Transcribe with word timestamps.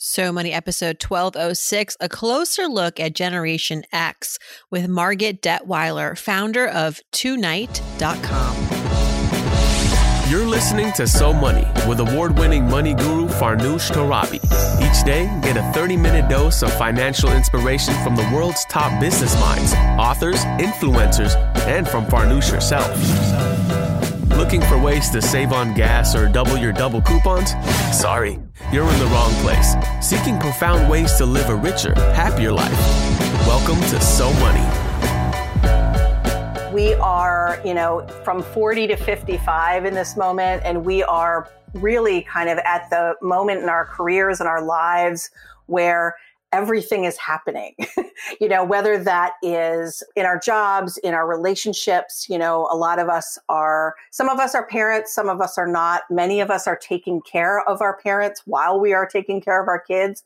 So 0.00 0.30
Money 0.30 0.52
episode 0.52 1.02
1206, 1.02 1.96
a 1.98 2.08
closer 2.08 2.68
look 2.68 3.00
at 3.00 3.16
Generation 3.16 3.82
X 3.92 4.38
with 4.70 4.86
Margit 4.86 5.42
Detweiler, 5.42 6.16
founder 6.16 6.68
of 6.68 7.00
TueNight.com. 7.10 8.56
You're 10.30 10.46
listening 10.46 10.92
to 10.92 11.08
So 11.08 11.32
Money 11.32 11.66
with 11.88 11.98
award 11.98 12.38
winning 12.38 12.68
money 12.68 12.94
guru 12.94 13.26
Farnoosh 13.26 13.90
Torabi. 13.90 14.36
Each 14.80 15.04
day, 15.04 15.24
get 15.42 15.56
a 15.56 15.72
30 15.72 15.96
minute 15.96 16.30
dose 16.30 16.62
of 16.62 16.72
financial 16.74 17.32
inspiration 17.32 17.94
from 18.04 18.14
the 18.14 18.30
world's 18.32 18.64
top 18.66 19.00
business 19.00 19.34
minds, 19.40 19.74
authors, 19.98 20.44
influencers, 20.60 21.34
and 21.66 21.88
from 21.88 22.06
Farnoosh 22.06 22.50
herself. 22.50 23.67
Looking 24.38 24.62
for 24.62 24.78
ways 24.80 25.10
to 25.10 25.20
save 25.20 25.52
on 25.52 25.74
gas 25.74 26.14
or 26.14 26.28
double 26.28 26.56
your 26.56 26.72
double 26.72 27.02
coupons? 27.02 27.54
Sorry, 27.92 28.38
you're 28.72 28.88
in 28.88 28.98
the 29.00 29.06
wrong 29.06 29.32
place. 29.42 29.74
Seeking 30.00 30.38
profound 30.38 30.88
ways 30.88 31.12
to 31.14 31.26
live 31.26 31.48
a 31.48 31.56
richer, 31.56 31.92
happier 32.12 32.52
life. 32.52 32.70
Welcome 33.48 33.80
to 33.90 34.00
So 34.00 34.32
Money. 34.34 34.62
We 36.72 36.94
are, 36.94 37.60
you 37.64 37.74
know, 37.74 38.06
from 38.22 38.44
40 38.44 38.86
to 38.86 38.96
55 38.96 39.84
in 39.84 39.92
this 39.92 40.16
moment, 40.16 40.62
and 40.64 40.84
we 40.84 41.02
are 41.02 41.50
really 41.74 42.22
kind 42.22 42.48
of 42.48 42.58
at 42.58 42.88
the 42.90 43.16
moment 43.20 43.64
in 43.64 43.68
our 43.68 43.86
careers 43.86 44.38
and 44.38 44.48
our 44.48 44.62
lives 44.62 45.30
where 45.66 46.14
everything 46.52 47.04
is 47.04 47.16
happening. 47.16 47.74
you 48.40 48.48
know, 48.48 48.64
whether 48.64 49.02
that 49.02 49.34
is 49.42 50.02
in 50.16 50.24
our 50.24 50.38
jobs, 50.38 50.96
in 50.98 51.14
our 51.14 51.26
relationships, 51.26 52.26
you 52.28 52.38
know, 52.38 52.68
a 52.70 52.76
lot 52.76 52.98
of 52.98 53.08
us 53.08 53.38
are, 53.48 53.94
some 54.10 54.28
of 54.28 54.38
us 54.38 54.54
are 54.54 54.66
parents, 54.66 55.14
some 55.14 55.28
of 55.28 55.40
us 55.40 55.58
are 55.58 55.66
not. 55.66 56.02
Many 56.10 56.40
of 56.40 56.50
us 56.50 56.66
are 56.66 56.76
taking 56.76 57.20
care 57.22 57.60
of 57.68 57.82
our 57.82 57.98
parents 57.98 58.42
while 58.46 58.80
we 58.80 58.92
are 58.92 59.06
taking 59.06 59.40
care 59.40 59.62
of 59.62 59.68
our 59.68 59.80
kids. 59.80 60.22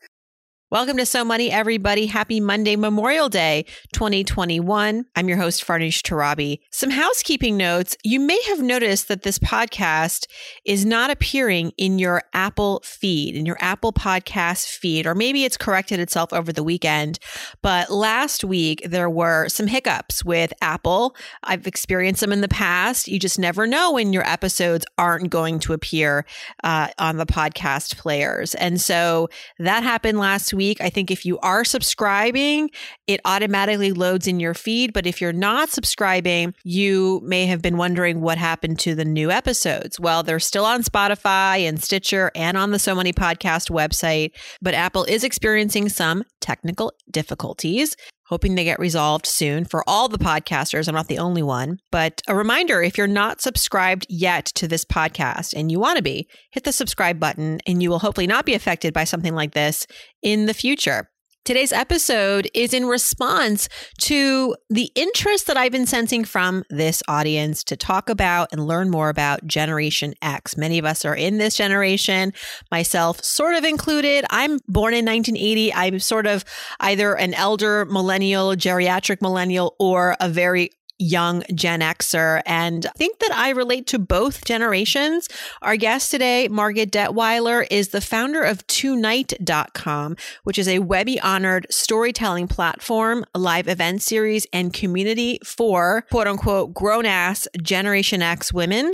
Welcome 0.73 0.97
to 0.97 1.05
So 1.05 1.23
Money, 1.23 1.51
everybody. 1.51 2.07
Happy 2.07 2.39
Monday, 2.39 2.75
Memorial 2.75 3.29
Day 3.29 3.67
2021. 3.93 5.05
I'm 5.15 5.29
your 5.29 5.37
host, 5.37 5.63
Farnoosh 5.63 6.01
Torabi. 6.01 6.61
Some 6.71 6.89
housekeeping 6.89 7.55
notes. 7.55 7.95
You 8.03 8.19
may 8.19 8.41
have 8.47 8.59
noticed 8.59 9.07
that 9.07 9.21
this 9.21 9.37
podcast 9.37 10.25
is 10.65 10.83
not 10.83 11.11
appearing 11.11 11.73
in 11.77 11.99
your 11.99 12.23
Apple 12.33 12.81
feed, 12.83 13.35
in 13.35 13.45
your 13.45 13.57
Apple 13.59 13.93
podcast 13.93 14.67
feed, 14.67 15.05
or 15.05 15.13
maybe 15.13 15.43
it's 15.43 15.57
corrected 15.57 15.99
itself 15.99 16.33
over 16.33 16.51
the 16.51 16.63
weekend. 16.63 17.19
But 17.61 17.91
last 17.91 18.43
week, 18.43 18.81
there 18.83 19.11
were 19.11 19.49
some 19.49 19.67
hiccups 19.67 20.25
with 20.25 20.53
Apple. 20.59 21.15
I've 21.43 21.67
experienced 21.67 22.21
them 22.21 22.33
in 22.33 22.41
the 22.41 22.47
past. 22.47 23.07
You 23.07 23.19
just 23.19 23.37
never 23.37 23.67
know 23.67 23.91
when 23.91 24.11
your 24.11 24.27
episodes 24.27 24.87
aren't 24.97 25.29
going 25.29 25.59
to 25.59 25.73
appear 25.73 26.25
uh, 26.63 26.87
on 26.97 27.17
the 27.17 27.27
podcast 27.27 27.95
players. 27.95 28.55
And 28.55 28.81
so 28.81 29.29
that 29.59 29.83
happened 29.83 30.17
last 30.17 30.51
week 30.51 30.62
week. 30.63 30.81
I 30.81 30.89
think 30.89 31.11
if 31.11 31.25
you 31.25 31.37
are 31.39 31.65
subscribing, 31.65 32.69
it 33.05 33.19
automatically 33.25 33.91
loads 33.91 34.27
in 34.27 34.39
your 34.39 34.53
feed. 34.53 34.93
But 34.93 35.05
if 35.05 35.19
you're 35.19 35.33
not 35.33 35.69
subscribing, 35.69 36.53
you 36.63 37.19
may 37.23 37.45
have 37.47 37.61
been 37.61 37.75
wondering 37.75 38.21
what 38.21 38.37
happened 38.37 38.79
to 38.79 38.95
the 38.95 39.03
new 39.03 39.29
episodes. 39.29 39.99
Well, 39.99 40.23
they're 40.23 40.39
still 40.39 40.65
on 40.65 40.83
Spotify 40.83 41.67
and 41.67 41.83
Stitcher 41.83 42.31
and 42.33 42.57
on 42.57 42.71
the 42.71 42.79
So 42.79 42.95
Money 42.95 43.13
Podcast 43.13 43.69
website, 43.69 44.31
but 44.61 44.73
Apple 44.73 45.03
is 45.03 45.25
experiencing 45.25 45.89
some 45.89 46.23
technical 46.39 46.93
difficulties 47.11 47.97
hoping 48.27 48.55
they 48.55 48.63
get 48.63 48.79
resolved 48.79 49.25
soon 49.25 49.65
for 49.65 49.83
all 49.87 50.07
the 50.07 50.17
podcasters. 50.17 50.87
I'm 50.87 50.95
not 50.95 51.07
the 51.07 51.19
only 51.19 51.43
one. 51.43 51.77
But 51.91 52.21
a 52.27 52.35
reminder 52.35 52.81
if 52.81 52.97
you're 52.97 53.07
not 53.07 53.41
subscribed 53.41 54.05
yet 54.09 54.45
to 54.55 54.67
this 54.67 54.85
podcast 54.85 55.53
and 55.55 55.71
you 55.71 55.79
want 55.79 55.97
to 55.97 56.03
be, 56.03 56.27
hit 56.51 56.63
the 56.63 56.71
subscribe 56.71 57.19
button 57.19 57.59
and 57.67 57.81
you 57.81 57.89
will 57.89 57.99
hopefully 57.99 58.27
not 58.27 58.45
be 58.45 58.53
affected 58.53 58.93
by 58.93 59.03
something 59.03 59.35
like 59.35 59.53
this 59.53 59.85
in 60.21 60.45
the 60.45 60.53
future. 60.53 61.09
Today's 61.45 61.73
episode 61.73 62.49
is 62.53 62.73
in 62.73 62.85
response 62.85 63.67
to 64.03 64.55
the 64.69 64.89
interest 64.95 65.47
that 65.47 65.57
I've 65.57 65.73
been 65.73 65.85
sensing 65.85 66.23
from 66.23 66.63
this 66.69 67.03
audience 67.09 67.65
to 67.65 67.75
talk 67.75 68.09
about 68.09 68.47
and 68.53 68.65
learn 68.65 68.89
more 68.89 69.09
about 69.09 69.45
Generation 69.45 70.13
X. 70.21 70.55
Many 70.55 70.79
of 70.79 70.85
us 70.85 71.03
are 71.03 71.13
in 71.13 71.39
this 71.39 71.57
generation, 71.57 72.31
myself 72.71 73.21
sort 73.21 73.55
of 73.55 73.65
included. 73.65 74.23
I'm 74.29 74.59
born 74.69 74.93
in 74.93 75.05
1980. 75.05 75.73
I'm 75.73 75.99
sort 75.99 76.27
of 76.27 76.45
either 76.79 77.13
an 77.13 77.33
elder 77.33 77.83
millennial, 77.83 78.55
geriatric 78.55 79.21
millennial, 79.21 79.75
or 79.79 80.15
a 80.21 80.29
very 80.29 80.69
young 80.99 81.43
Gen 81.53 81.81
Xer 81.81 82.41
and 82.45 82.85
I 82.85 82.91
think 82.97 83.19
that 83.19 83.33
I 83.33 83.49
relate 83.49 83.87
to 83.87 83.99
both 83.99 84.45
generations. 84.45 85.27
Our 85.61 85.75
guest 85.75 86.11
today, 86.11 86.47
Margit 86.49 86.91
Detweiler, 86.91 87.65
is 87.69 87.89
the 87.89 88.01
founder 88.01 88.41
of 88.41 88.65
TueNight.com, 88.67 90.15
which 90.43 90.57
is 90.57 90.67
a 90.67 90.79
Webby 90.79 91.19
honored 91.19 91.67
storytelling 91.69 92.47
platform, 92.47 93.25
live 93.35 93.67
event 93.67 94.01
series, 94.01 94.45
and 94.53 94.73
community 94.73 95.39
for 95.43 96.05
quote 96.11 96.27
unquote 96.27 96.73
grown 96.73 97.05
ass 97.05 97.47
Generation 97.61 98.21
X 98.21 98.53
women. 98.53 98.93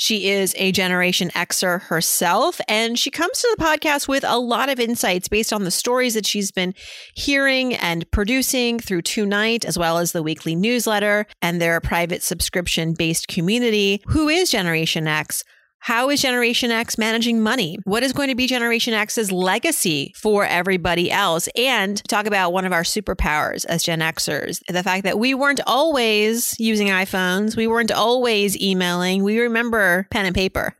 She 0.00 0.30
is 0.30 0.54
a 0.56 0.72
Generation 0.72 1.28
Xer 1.34 1.82
herself, 1.82 2.58
and 2.66 2.98
she 2.98 3.10
comes 3.10 3.38
to 3.38 3.54
the 3.54 3.62
podcast 3.62 4.08
with 4.08 4.24
a 4.26 4.38
lot 4.38 4.70
of 4.70 4.80
insights 4.80 5.28
based 5.28 5.52
on 5.52 5.64
the 5.64 5.70
stories 5.70 6.14
that 6.14 6.24
she's 6.24 6.50
been 6.50 6.72
hearing 7.12 7.74
and 7.74 8.10
producing 8.10 8.80
through 8.80 9.02
TueNight, 9.02 9.66
as 9.66 9.76
well 9.76 9.98
as 9.98 10.12
the 10.12 10.22
weekly 10.22 10.54
newsletter 10.54 11.26
and 11.42 11.60
their 11.60 11.82
private 11.82 12.22
subscription 12.22 12.94
based 12.94 13.28
community. 13.28 14.00
Who 14.06 14.30
is 14.30 14.50
Generation 14.50 15.06
X? 15.06 15.44
How 15.82 16.10
is 16.10 16.20
Generation 16.20 16.70
X 16.70 16.98
managing 16.98 17.40
money? 17.40 17.78
What 17.84 18.02
is 18.02 18.12
going 18.12 18.28
to 18.28 18.34
be 18.34 18.46
Generation 18.46 18.92
X's 18.92 19.32
legacy 19.32 20.12
for 20.14 20.44
everybody 20.44 21.10
else? 21.10 21.48
And 21.56 22.04
talk 22.04 22.26
about 22.26 22.52
one 22.52 22.66
of 22.66 22.72
our 22.72 22.82
superpowers 22.82 23.64
as 23.64 23.82
Gen 23.82 24.00
Xers 24.00 24.60
the 24.68 24.82
fact 24.82 25.04
that 25.04 25.18
we 25.18 25.32
weren't 25.32 25.60
always 25.66 26.54
using 26.60 26.88
iPhones, 26.88 27.56
we 27.56 27.66
weren't 27.66 27.90
always 27.90 28.60
emailing. 28.60 29.22
We 29.24 29.40
remember 29.40 30.06
pen 30.10 30.26
and 30.26 30.34
paper, 30.34 30.76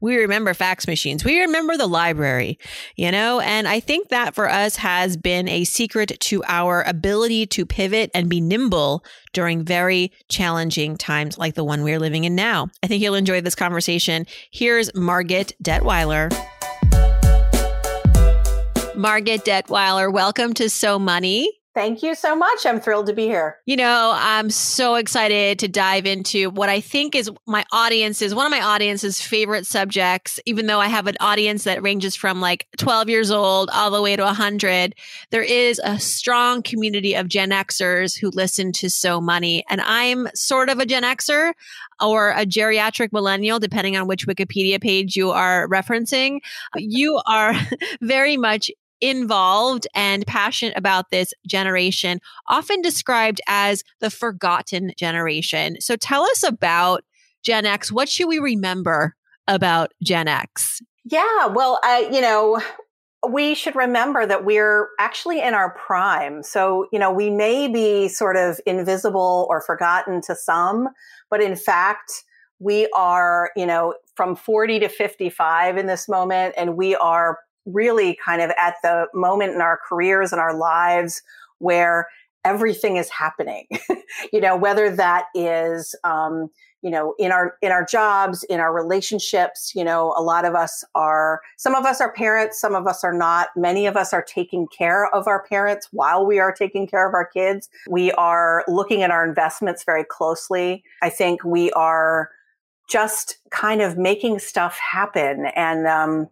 we 0.00 0.16
remember 0.16 0.54
fax 0.54 0.86
machines, 0.86 1.24
we 1.24 1.40
remember 1.40 1.76
the 1.76 1.88
library, 1.88 2.58
you 2.94 3.10
know? 3.10 3.40
And 3.40 3.66
I 3.66 3.80
think 3.80 4.10
that 4.10 4.36
for 4.36 4.48
us 4.48 4.76
has 4.76 5.16
been 5.16 5.48
a 5.48 5.64
secret 5.64 6.18
to 6.20 6.44
our 6.46 6.82
ability 6.84 7.46
to 7.48 7.66
pivot 7.66 8.10
and 8.14 8.30
be 8.30 8.40
nimble 8.40 9.04
during 9.34 9.62
very 9.62 10.10
challenging 10.30 10.96
times 10.96 11.36
like 11.36 11.54
the 11.54 11.64
one 11.64 11.82
we're 11.82 11.98
living 11.98 12.24
in 12.24 12.34
now. 12.34 12.68
I 12.82 12.86
think 12.86 13.02
you'll 13.02 13.14
enjoy 13.14 13.42
this 13.42 13.54
conversation. 13.54 14.26
Here's 14.50 14.94
Margit 14.94 15.52
Detweiler. 15.62 16.32
Margit 18.96 19.44
Detweiler, 19.44 20.10
welcome 20.10 20.54
to 20.54 20.70
So 20.70 20.98
Money. 20.98 21.60
Thank 21.74 22.04
you 22.04 22.14
so 22.14 22.36
much. 22.36 22.64
I'm 22.64 22.80
thrilled 22.80 23.06
to 23.06 23.12
be 23.12 23.24
here. 23.24 23.58
You 23.66 23.76
know, 23.76 24.12
I'm 24.14 24.48
so 24.48 24.94
excited 24.94 25.58
to 25.58 25.66
dive 25.66 26.06
into 26.06 26.50
what 26.50 26.68
I 26.68 26.80
think 26.80 27.16
is 27.16 27.28
my 27.48 27.64
audience 27.72 28.22
is 28.22 28.32
one 28.32 28.46
of 28.46 28.52
my 28.52 28.60
audience's 28.60 29.20
favorite 29.20 29.66
subjects, 29.66 30.38
even 30.46 30.66
though 30.66 30.78
I 30.78 30.86
have 30.86 31.08
an 31.08 31.16
audience 31.18 31.64
that 31.64 31.82
ranges 31.82 32.14
from 32.14 32.40
like 32.40 32.68
12 32.78 33.08
years 33.08 33.32
old 33.32 33.70
all 33.70 33.90
the 33.90 34.00
way 34.00 34.14
to 34.14 34.22
100. 34.22 34.94
There 35.30 35.42
is 35.42 35.80
a 35.82 35.98
strong 35.98 36.62
community 36.62 37.14
of 37.14 37.26
Gen 37.26 37.50
Xers 37.50 38.16
who 38.16 38.30
listen 38.30 38.70
to 38.72 38.88
So 38.88 39.20
Money. 39.20 39.64
And 39.68 39.80
I'm 39.80 40.28
sort 40.32 40.68
of 40.68 40.78
a 40.78 40.86
Gen 40.86 41.02
Xer 41.02 41.54
or 42.00 42.30
a 42.30 42.46
geriatric 42.46 43.12
millennial, 43.12 43.58
depending 43.58 43.96
on 43.96 44.06
which 44.06 44.28
Wikipedia 44.28 44.80
page 44.80 45.16
you 45.16 45.32
are 45.32 45.66
referencing. 45.66 46.38
You 46.76 47.20
are 47.26 47.54
very 48.00 48.36
much 48.36 48.70
involved 49.04 49.86
and 49.94 50.26
passionate 50.26 50.72
about 50.78 51.10
this 51.10 51.34
generation, 51.46 52.20
often 52.48 52.80
described 52.80 53.38
as 53.46 53.84
the 54.00 54.08
forgotten 54.08 54.92
generation. 54.96 55.78
So 55.78 55.94
tell 55.94 56.22
us 56.22 56.42
about 56.42 57.04
Gen 57.42 57.66
X. 57.66 57.92
What 57.92 58.08
should 58.08 58.28
we 58.28 58.38
remember 58.38 59.14
about 59.46 59.92
Gen 60.02 60.26
X? 60.26 60.80
Yeah, 61.04 61.46
well, 61.48 61.80
I, 61.82 62.08
you 62.10 62.22
know, 62.22 62.62
we 63.28 63.54
should 63.54 63.76
remember 63.76 64.24
that 64.24 64.46
we're 64.46 64.88
actually 64.98 65.42
in 65.42 65.52
our 65.52 65.74
prime. 65.74 66.42
So, 66.42 66.86
you 66.90 66.98
know, 66.98 67.12
we 67.12 67.28
may 67.28 67.68
be 67.68 68.08
sort 68.08 68.36
of 68.36 68.58
invisible 68.64 69.46
or 69.50 69.60
forgotten 69.60 70.22
to 70.22 70.34
some, 70.34 70.88
but 71.28 71.42
in 71.42 71.56
fact, 71.56 72.24
we 72.58 72.88
are, 72.94 73.50
you 73.54 73.66
know, 73.66 73.94
from 74.14 74.34
40 74.34 74.80
to 74.80 74.88
55 74.88 75.76
in 75.76 75.86
this 75.86 76.08
moment, 76.08 76.54
and 76.56 76.74
we 76.74 76.94
are 76.96 77.38
really 77.66 78.18
kind 78.24 78.42
of 78.42 78.50
at 78.58 78.74
the 78.82 79.06
moment 79.14 79.54
in 79.54 79.60
our 79.60 79.78
careers 79.88 80.32
and 80.32 80.40
our 80.40 80.56
lives 80.56 81.22
where 81.58 82.06
everything 82.44 82.96
is 82.96 83.08
happening. 83.10 83.66
You 84.32 84.40
know 84.40 84.56
whether 84.56 84.94
that 84.94 85.24
is 85.34 85.96
um, 86.04 86.48
you 86.82 86.90
know 86.90 87.14
in 87.18 87.32
our 87.32 87.56
in 87.62 87.72
our 87.72 87.84
jobs 87.84 88.44
in 88.44 88.60
our 88.60 88.72
relationships 88.72 89.72
you 89.74 89.82
know 89.82 90.14
a 90.16 90.22
lot 90.22 90.44
of 90.44 90.54
us 90.54 90.84
are 90.94 91.40
some 91.56 91.74
of 91.74 91.84
us 91.84 92.00
are 92.00 92.12
parents 92.12 92.60
some 92.60 92.76
of 92.76 92.86
us 92.86 93.02
are 93.02 93.12
not. 93.12 93.48
Many 93.56 93.86
of 93.86 93.96
us 93.96 94.12
are 94.12 94.22
taking 94.22 94.68
care 94.68 95.12
of 95.12 95.26
our 95.26 95.44
parents 95.48 95.88
while 95.90 96.24
we 96.24 96.38
are 96.38 96.52
taking 96.52 96.86
care 96.86 97.08
of 97.08 97.14
our 97.14 97.26
kids. 97.26 97.68
We 97.88 98.12
are 98.12 98.64
looking 98.68 99.02
at 99.02 99.10
our 99.10 99.26
investments 99.26 99.82
very 99.82 100.04
closely. 100.04 100.84
I 101.02 101.10
think 101.10 101.42
we 101.42 101.72
are 101.72 102.30
just 102.88 103.38
kind 103.50 103.80
of 103.80 103.98
making 103.98 104.38
stuff 104.38 104.78
happen 104.78 105.46
and 105.56 105.86
um, 105.88 106.28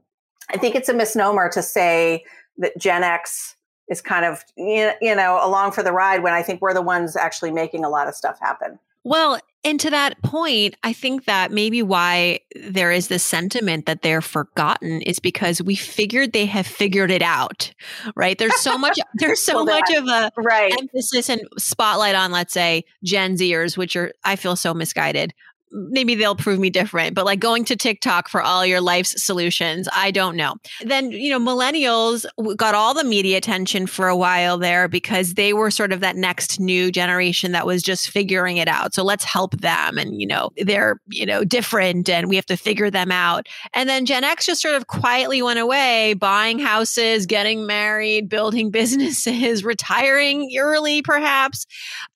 I 0.52 0.58
think 0.58 0.74
it's 0.74 0.88
a 0.88 0.94
misnomer 0.94 1.48
to 1.50 1.62
say 1.62 2.24
that 2.58 2.76
Gen 2.78 3.02
X 3.02 3.56
is 3.88 4.00
kind 4.00 4.24
of 4.24 4.44
you 4.56 4.92
know 5.00 5.38
along 5.42 5.72
for 5.72 5.82
the 5.82 5.92
ride 5.92 6.22
when 6.22 6.32
I 6.32 6.42
think 6.42 6.60
we're 6.60 6.74
the 6.74 6.82
ones 6.82 7.16
actually 7.16 7.50
making 7.50 7.84
a 7.84 7.88
lot 7.88 8.08
of 8.08 8.14
stuff 8.14 8.38
happen. 8.40 8.78
Well, 9.04 9.40
and 9.64 9.80
to 9.80 9.90
that 9.90 10.20
point, 10.22 10.76
I 10.82 10.92
think 10.92 11.24
that 11.24 11.50
maybe 11.50 11.82
why 11.82 12.40
there 12.54 12.92
is 12.92 13.08
this 13.08 13.24
sentiment 13.24 13.86
that 13.86 14.02
they're 14.02 14.20
forgotten 14.20 15.02
is 15.02 15.18
because 15.18 15.62
we 15.62 15.74
figured 15.74 16.32
they 16.32 16.46
have 16.46 16.66
figured 16.66 17.10
it 17.10 17.22
out, 17.22 17.72
right? 18.16 18.38
There's 18.38 18.56
so 18.56 18.76
much, 18.78 18.98
there's 19.14 19.40
so 19.40 19.64
well, 19.64 19.66
much 19.66 19.90
of 19.94 20.06
a 20.06 20.32
right. 20.36 20.72
emphasis 20.80 21.28
and 21.28 21.42
spotlight 21.58 22.14
on, 22.14 22.32
let's 22.32 22.52
say, 22.52 22.84
Gen 23.04 23.36
Zers, 23.36 23.76
which 23.76 23.96
are 23.96 24.12
I 24.24 24.36
feel 24.36 24.56
so 24.56 24.74
misguided 24.74 25.32
maybe 25.72 26.14
they'll 26.14 26.36
prove 26.36 26.58
me 26.58 26.70
different, 26.70 27.14
but 27.14 27.24
like 27.24 27.40
going 27.40 27.64
to 27.64 27.76
TikTok 27.76 28.28
for 28.28 28.42
all 28.42 28.64
your 28.64 28.80
life's 28.80 29.22
solutions, 29.22 29.88
I 29.92 30.10
don't 30.10 30.36
know. 30.36 30.54
Then, 30.82 31.10
you 31.10 31.30
know, 31.30 31.40
millennials 31.40 32.26
got 32.56 32.74
all 32.74 32.94
the 32.94 33.04
media 33.04 33.38
attention 33.38 33.86
for 33.86 34.08
a 34.08 34.16
while 34.16 34.58
there 34.58 34.88
because 34.88 35.34
they 35.34 35.52
were 35.52 35.70
sort 35.70 35.92
of 35.92 36.00
that 36.00 36.16
next 36.16 36.60
new 36.60 36.92
generation 36.92 37.52
that 37.52 37.66
was 37.66 37.82
just 37.82 38.10
figuring 38.10 38.58
it 38.58 38.68
out. 38.68 38.94
So 38.94 39.02
let's 39.02 39.24
help 39.24 39.58
them. 39.60 39.98
And, 39.98 40.20
you 40.20 40.26
know, 40.26 40.50
they're, 40.56 41.00
you 41.08 41.26
know, 41.26 41.44
different 41.44 42.08
and 42.08 42.28
we 42.28 42.36
have 42.36 42.46
to 42.46 42.56
figure 42.56 42.90
them 42.90 43.10
out. 43.10 43.48
And 43.74 43.88
then 43.88 44.06
Gen 44.06 44.24
X 44.24 44.46
just 44.46 44.62
sort 44.62 44.74
of 44.74 44.86
quietly 44.86 45.42
went 45.42 45.58
away, 45.58 46.14
buying 46.14 46.58
houses, 46.58 47.26
getting 47.26 47.66
married, 47.66 48.28
building 48.28 48.70
businesses, 48.82 49.64
retiring 49.64 50.50
early, 50.58 51.02
perhaps. 51.02 51.66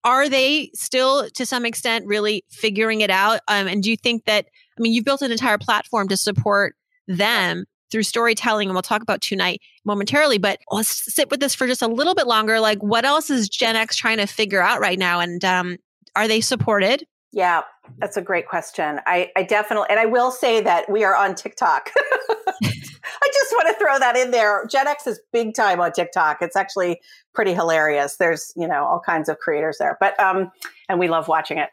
Are 0.07 0.29
they 0.29 0.71
still, 0.73 1.29
to 1.31 1.45
some 1.45 1.67
extent, 1.67 2.07
really 2.07 2.45
figuring 2.49 3.01
it 3.01 3.11
out? 3.11 3.41
Um, 3.49 3.67
and 3.67 3.83
do 3.83 3.91
you 3.91 3.97
think 3.97 4.25
that, 4.27 4.47
I 4.79 4.81
mean, 4.81 4.93
you've 4.93 5.05
built 5.05 5.21
an 5.21 5.33
entire 5.33 5.59
platform 5.59 6.07
to 6.09 6.17
support 6.17 6.77
them 7.09 7.65
through 7.91 8.05
storytelling, 8.05 8.69
and 8.69 8.75
we'll 8.75 8.83
talk 8.83 9.03
about 9.03 9.21
TueNight 9.21 9.59
momentarily, 9.85 10.39
but 10.39 10.61
let's 10.71 11.13
sit 11.13 11.29
with 11.29 11.41
this 11.41 11.57
for 11.57 11.67
just 11.67 11.83
a 11.83 11.89
little 11.89 12.15
bit 12.15 12.29
longer. 12.29 12.61
Like, 12.61 12.83
what 12.85 13.05
else 13.05 13.31
is 13.31 13.49
Gen 13.49 13.75
X 13.75 13.97
trying 13.97 14.19
to 14.19 14.27
figure 14.27 14.63
out 14.63 14.81
right 14.81 14.99
now? 14.99 15.19
And 15.19 15.45
um, 15.45 15.77
are 16.15 16.29
they 16.29 16.41
supported? 16.41 17.05
Yeah, 17.33 17.63
that's 17.99 18.17
a 18.17 18.23
great 18.23 18.49
question. 18.49 19.01
I, 19.07 19.31
I 19.37 19.43
definitely, 19.43 19.89
and 19.91 19.99
I 19.99 20.07
will 20.07 20.31
say 20.31 20.61
that 20.61 20.89
we 20.89 21.03
are 21.03 21.17
on 21.17 21.35
TikTok. 21.35 21.91
I 23.23 23.31
just 23.33 23.53
want 23.53 23.69
to 23.69 23.75
throw 23.83 23.99
that 23.99 24.17
in 24.17 24.31
there. 24.31 24.67
Gen 24.71 24.87
X 24.87 25.07
is 25.07 25.21
big 25.33 25.55
time 25.55 25.81
on 25.81 25.93
TikTok. 25.93 26.39
It's 26.41 26.57
actually 26.57 27.01
pretty 27.35 27.53
hilarious. 27.53 28.17
There's, 28.17 28.53
you 28.57 28.67
know, 28.67 28.85
all 28.85 29.01
kinds 29.01 29.29
of 29.29 29.39
creators 29.39 29.79
there, 29.79 29.97
but, 30.01 30.19
um, 30.21 30.51
and 30.89 30.99
we 30.99 31.09
love 31.09 31.29
watching 31.29 31.59
it. 31.59 31.71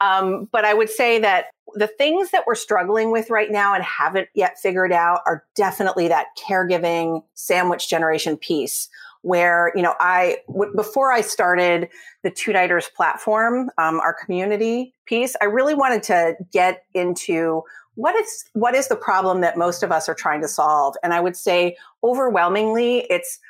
Um, 0.00 0.48
but 0.52 0.64
I 0.64 0.74
would 0.74 0.90
say 0.90 1.18
that 1.20 1.46
the 1.74 1.86
things 1.86 2.30
that 2.30 2.44
we're 2.46 2.54
struggling 2.54 3.10
with 3.10 3.30
right 3.30 3.50
now 3.50 3.74
and 3.74 3.84
haven't 3.84 4.28
yet 4.34 4.58
figured 4.58 4.92
out 4.92 5.20
are 5.26 5.44
definitely 5.54 6.08
that 6.08 6.26
caregiving 6.38 7.22
sandwich 7.34 7.88
generation 7.88 8.36
piece 8.36 8.88
where 9.22 9.72
you 9.74 9.82
know 9.82 9.94
I 9.98 10.38
w- 10.46 10.72
before 10.74 11.12
I 11.12 11.20
started 11.20 11.88
the 12.22 12.30
TueNighters 12.30 12.92
platform, 12.94 13.70
um, 13.78 14.00
our 14.00 14.14
community 14.14 14.94
piece, 15.06 15.36
I 15.40 15.46
really 15.46 15.74
wanted 15.74 16.02
to 16.04 16.36
get 16.52 16.84
into 16.94 17.62
what 17.98 18.14
is 18.14 18.44
what 18.52 18.76
is 18.76 18.86
the 18.86 18.94
problem 18.94 19.40
that 19.40 19.58
most 19.58 19.82
of 19.82 19.90
us 19.90 20.08
are 20.08 20.14
trying 20.14 20.40
to 20.42 20.46
solve, 20.46 20.94
and 21.02 21.12
I 21.12 21.18
would 21.18 21.36
say 21.36 21.76
overwhelmingly, 22.04 22.98
it's 23.10 23.40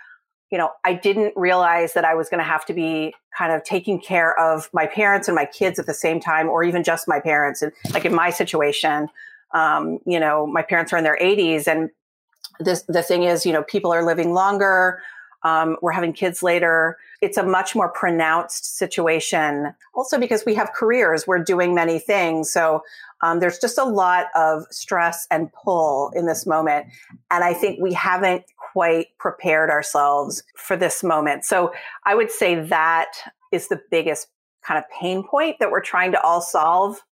you 0.50 0.56
know 0.56 0.70
I 0.86 0.94
didn't 0.94 1.34
realize 1.36 1.92
that 1.92 2.06
I 2.06 2.14
was 2.14 2.30
going 2.30 2.38
to 2.38 2.44
have 2.44 2.64
to 2.64 2.72
be 2.72 3.12
kind 3.36 3.52
of 3.52 3.62
taking 3.62 4.00
care 4.00 4.38
of 4.40 4.70
my 4.72 4.86
parents 4.86 5.28
and 5.28 5.34
my 5.34 5.44
kids 5.44 5.78
at 5.78 5.84
the 5.84 5.92
same 5.92 6.18
time, 6.18 6.48
or 6.48 6.64
even 6.64 6.82
just 6.82 7.06
my 7.06 7.20
parents, 7.20 7.60
and 7.60 7.72
like 7.92 8.06
in 8.06 8.14
my 8.14 8.30
situation. 8.30 9.08
Um, 9.52 9.98
you 10.06 10.18
know, 10.18 10.46
my 10.46 10.62
parents 10.62 10.94
are 10.94 10.96
in 10.96 11.04
their 11.04 11.18
80s, 11.20 11.66
and 11.66 11.90
this 12.58 12.84
the 12.88 13.02
thing 13.02 13.24
is, 13.24 13.44
you 13.44 13.52
know, 13.52 13.64
people 13.64 13.92
are 13.92 14.02
living 14.02 14.32
longer 14.32 15.02
um, 15.42 15.76
we're 15.82 15.92
having 15.92 16.12
kids 16.12 16.42
later. 16.42 16.96
It's 17.20 17.36
a 17.36 17.42
much 17.42 17.74
more 17.74 17.88
pronounced 17.88 18.76
situation. 18.76 19.74
Also, 19.94 20.18
because 20.18 20.44
we 20.44 20.54
have 20.54 20.72
careers, 20.72 21.26
we're 21.26 21.42
doing 21.42 21.74
many 21.74 21.98
things. 21.98 22.50
So 22.50 22.82
um, 23.22 23.40
there's 23.40 23.58
just 23.58 23.78
a 23.78 23.84
lot 23.84 24.26
of 24.34 24.64
stress 24.70 25.26
and 25.30 25.52
pull 25.52 26.10
in 26.14 26.26
this 26.26 26.46
moment. 26.46 26.86
And 27.30 27.44
I 27.44 27.54
think 27.54 27.80
we 27.80 27.92
haven't 27.92 28.44
quite 28.56 29.08
prepared 29.18 29.70
ourselves 29.70 30.42
for 30.56 30.76
this 30.76 31.02
moment. 31.02 31.44
So 31.44 31.72
I 32.04 32.14
would 32.14 32.30
say 32.30 32.60
that 32.60 33.12
is 33.52 33.68
the 33.68 33.80
biggest 33.90 34.28
kind 34.62 34.78
of 34.78 34.84
pain 34.90 35.26
point 35.26 35.56
that 35.60 35.70
we're 35.70 35.80
trying 35.80 36.12
to 36.12 36.20
all 36.20 36.40
solve 36.40 37.02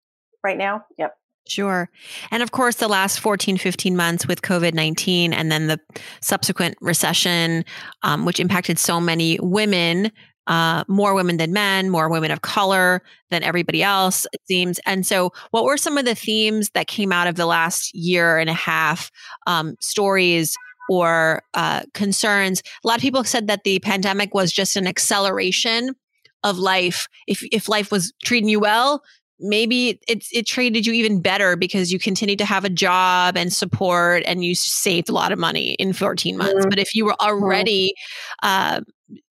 right 0.44 0.58
now. 0.58 0.84
Yep. 0.98 1.16
Sure. 1.48 1.88
And 2.30 2.42
of 2.42 2.50
course, 2.50 2.76
the 2.76 2.88
last 2.88 3.20
14, 3.20 3.56
15 3.56 3.96
months 3.96 4.26
with 4.26 4.42
COVID 4.42 4.74
19 4.74 5.32
and 5.32 5.50
then 5.50 5.68
the 5.68 5.80
subsequent 6.20 6.76
recession, 6.80 7.64
um, 8.02 8.24
which 8.24 8.40
impacted 8.40 8.78
so 8.78 9.00
many 9.00 9.38
women, 9.40 10.10
uh, 10.48 10.84
more 10.88 11.14
women 11.14 11.36
than 11.36 11.52
men, 11.52 11.88
more 11.88 12.08
women 12.08 12.30
of 12.30 12.42
color 12.42 13.02
than 13.30 13.42
everybody 13.42 13.82
else, 13.82 14.26
it 14.32 14.40
seems. 14.46 14.80
And 14.86 15.06
so, 15.06 15.32
what 15.50 15.64
were 15.64 15.76
some 15.76 15.98
of 15.98 16.04
the 16.04 16.14
themes 16.14 16.70
that 16.74 16.88
came 16.88 17.12
out 17.12 17.28
of 17.28 17.36
the 17.36 17.46
last 17.46 17.94
year 17.94 18.38
and 18.38 18.50
a 18.50 18.54
half 18.54 19.10
um, 19.46 19.76
stories? 19.80 20.56
Or 20.88 21.42
uh, 21.54 21.82
concerns. 21.94 22.62
A 22.84 22.86
lot 22.86 22.94
of 22.94 23.02
people 23.02 23.24
said 23.24 23.48
that 23.48 23.64
the 23.64 23.80
pandemic 23.80 24.34
was 24.34 24.52
just 24.52 24.76
an 24.76 24.86
acceleration 24.86 25.96
of 26.44 26.58
life. 26.58 27.08
If 27.26 27.42
if 27.50 27.68
life 27.68 27.90
was 27.90 28.12
treating 28.22 28.48
you 28.48 28.60
well, 28.60 29.02
maybe 29.38 30.00
it, 30.08 30.24
it 30.32 30.46
treated 30.46 30.86
you 30.86 30.92
even 30.92 31.20
better 31.20 31.56
because 31.56 31.92
you 31.92 31.98
continued 31.98 32.38
to 32.38 32.44
have 32.44 32.64
a 32.64 32.70
job 32.70 33.36
and 33.36 33.52
support 33.52 34.22
and 34.26 34.44
you 34.44 34.54
saved 34.54 35.08
a 35.08 35.12
lot 35.12 35.32
of 35.32 35.38
money 35.38 35.74
in 35.74 35.92
14 35.92 36.36
months. 36.36 36.54
Mm-hmm. 36.54 36.68
But 36.68 36.78
if 36.78 36.94
you 36.94 37.04
were 37.04 37.12
mm-hmm. 37.20 37.28
already 37.28 37.94
uh, 38.42 38.80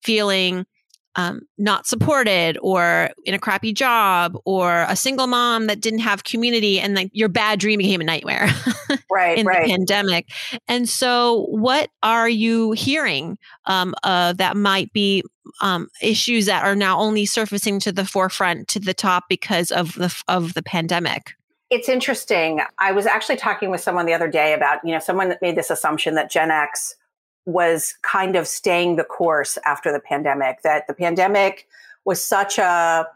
feeling 0.02 0.64
um, 1.16 1.40
not 1.58 1.86
supported 1.86 2.58
or 2.60 3.10
in 3.24 3.34
a 3.34 3.38
crappy 3.38 3.72
job 3.72 4.36
or 4.44 4.84
a 4.88 4.94
single 4.94 5.26
mom 5.26 5.66
that 5.66 5.80
didn't 5.80 6.00
have 6.00 6.24
community 6.24 6.78
and 6.78 6.94
like 6.94 7.10
your 7.12 7.28
bad 7.28 7.58
dream 7.58 7.78
became 7.78 8.00
a 8.00 8.04
nightmare 8.04 8.48
right 9.10 9.38
in 9.38 9.46
right. 9.46 9.64
the 9.64 9.70
pandemic. 9.70 10.28
And 10.68 10.88
so 10.88 11.46
what 11.48 11.90
are 12.02 12.28
you 12.28 12.72
hearing 12.72 13.38
um, 13.64 13.94
uh, 14.02 14.34
that 14.34 14.56
might 14.56 14.92
be 14.92 15.22
um, 15.60 15.88
issues 16.02 16.46
that 16.46 16.64
are 16.64 16.76
now 16.76 16.98
only 17.00 17.24
surfacing 17.24 17.80
to 17.80 17.92
the 17.92 18.04
forefront 18.04 18.68
to 18.68 18.80
the 18.80 18.94
top 18.94 19.24
because 19.28 19.72
of 19.72 19.94
the 19.94 20.14
of 20.28 20.54
the 20.54 20.62
pandemic? 20.62 21.32
It's 21.70 21.88
interesting. 21.88 22.60
I 22.78 22.92
was 22.92 23.06
actually 23.06 23.36
talking 23.36 23.70
with 23.70 23.80
someone 23.80 24.06
the 24.06 24.14
other 24.14 24.28
day 24.28 24.52
about 24.52 24.80
you 24.84 24.92
know 24.92 25.00
someone 25.00 25.30
that 25.30 25.40
made 25.40 25.56
this 25.56 25.70
assumption 25.70 26.14
that 26.14 26.30
gen 26.30 26.50
x 26.50 26.94
was 27.46 27.94
kind 28.02 28.36
of 28.36 28.46
staying 28.46 28.96
the 28.96 29.04
course 29.04 29.56
after 29.64 29.92
the 29.92 30.00
pandemic, 30.00 30.62
that 30.62 30.86
the 30.86 30.94
pandemic 30.94 31.66
was 32.04 32.22
such 32.22 32.58
a 32.58 33.06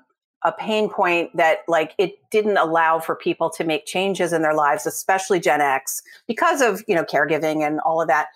a 0.42 0.52
pain 0.52 0.88
point 0.88 1.36
that 1.36 1.58
like 1.68 1.94
it 1.98 2.14
didn't 2.30 2.56
allow 2.56 2.98
for 2.98 3.14
people 3.14 3.50
to 3.50 3.64
make 3.64 3.84
changes 3.84 4.32
in 4.32 4.40
their 4.40 4.54
lives 4.54 4.86
especially 4.86 5.38
gen 5.38 5.60
x 5.60 6.02
because 6.26 6.62
of 6.62 6.82
you 6.88 6.94
know 6.94 7.04
caregiving 7.04 7.66
and 7.66 7.80
all 7.80 8.00
of 8.00 8.08
that. 8.08 8.28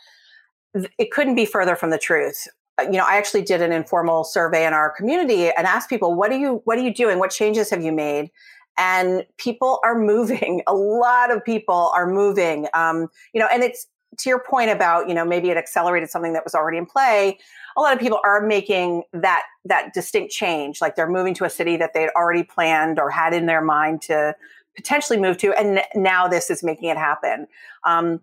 It 0.98 1.12
couldn't 1.12 1.36
be 1.36 1.46
further 1.46 1.76
from 1.76 1.90
the 1.90 1.98
truth. 1.98 2.46
Uh, 2.78 2.82
you 2.82 2.98
know 2.98 3.04
i 3.06 3.16
actually 3.16 3.42
did 3.42 3.62
an 3.62 3.72
informal 3.72 4.24
survey 4.24 4.66
in 4.66 4.72
our 4.72 4.90
community 4.90 5.50
and 5.56 5.66
asked 5.66 5.88
people 5.88 6.14
what 6.14 6.32
are 6.32 6.38
you 6.38 6.60
what 6.64 6.76
are 6.76 6.82
you 6.82 6.92
doing 6.92 7.18
what 7.18 7.30
changes 7.30 7.70
have 7.70 7.82
you 7.82 7.92
made? 7.92 8.30
And 8.76 9.24
people 9.38 9.78
are 9.84 9.96
moving. 10.12 10.62
A 10.66 10.74
lot 10.74 11.30
of 11.30 11.44
people 11.44 11.92
are 11.94 12.06
moving. 12.06 12.66
Um, 12.74 13.08
you 13.32 13.40
know 13.40 13.48
and 13.50 13.62
it's 13.62 13.86
to 14.18 14.28
your 14.28 14.38
point 14.38 14.70
about 14.70 15.08
you 15.08 15.14
know 15.14 15.24
maybe 15.24 15.50
it 15.50 15.56
accelerated 15.56 16.10
something 16.10 16.32
that 16.32 16.44
was 16.44 16.54
already 16.54 16.78
in 16.78 16.86
play 16.86 17.38
a 17.76 17.80
lot 17.80 17.92
of 17.92 17.98
people 17.98 18.20
are 18.24 18.40
making 18.40 19.02
that 19.12 19.42
that 19.64 19.92
distinct 19.92 20.32
change 20.32 20.80
like 20.80 20.96
they're 20.96 21.10
moving 21.10 21.34
to 21.34 21.44
a 21.44 21.50
city 21.50 21.76
that 21.76 21.92
they'd 21.94 22.10
already 22.10 22.42
planned 22.42 22.98
or 22.98 23.10
had 23.10 23.34
in 23.34 23.46
their 23.46 23.62
mind 23.62 24.00
to 24.02 24.34
potentially 24.76 25.18
move 25.18 25.38
to 25.38 25.52
and 25.54 25.82
now 25.94 26.26
this 26.28 26.50
is 26.50 26.62
making 26.62 26.88
it 26.88 26.96
happen. 26.96 27.46
Um, 27.84 28.20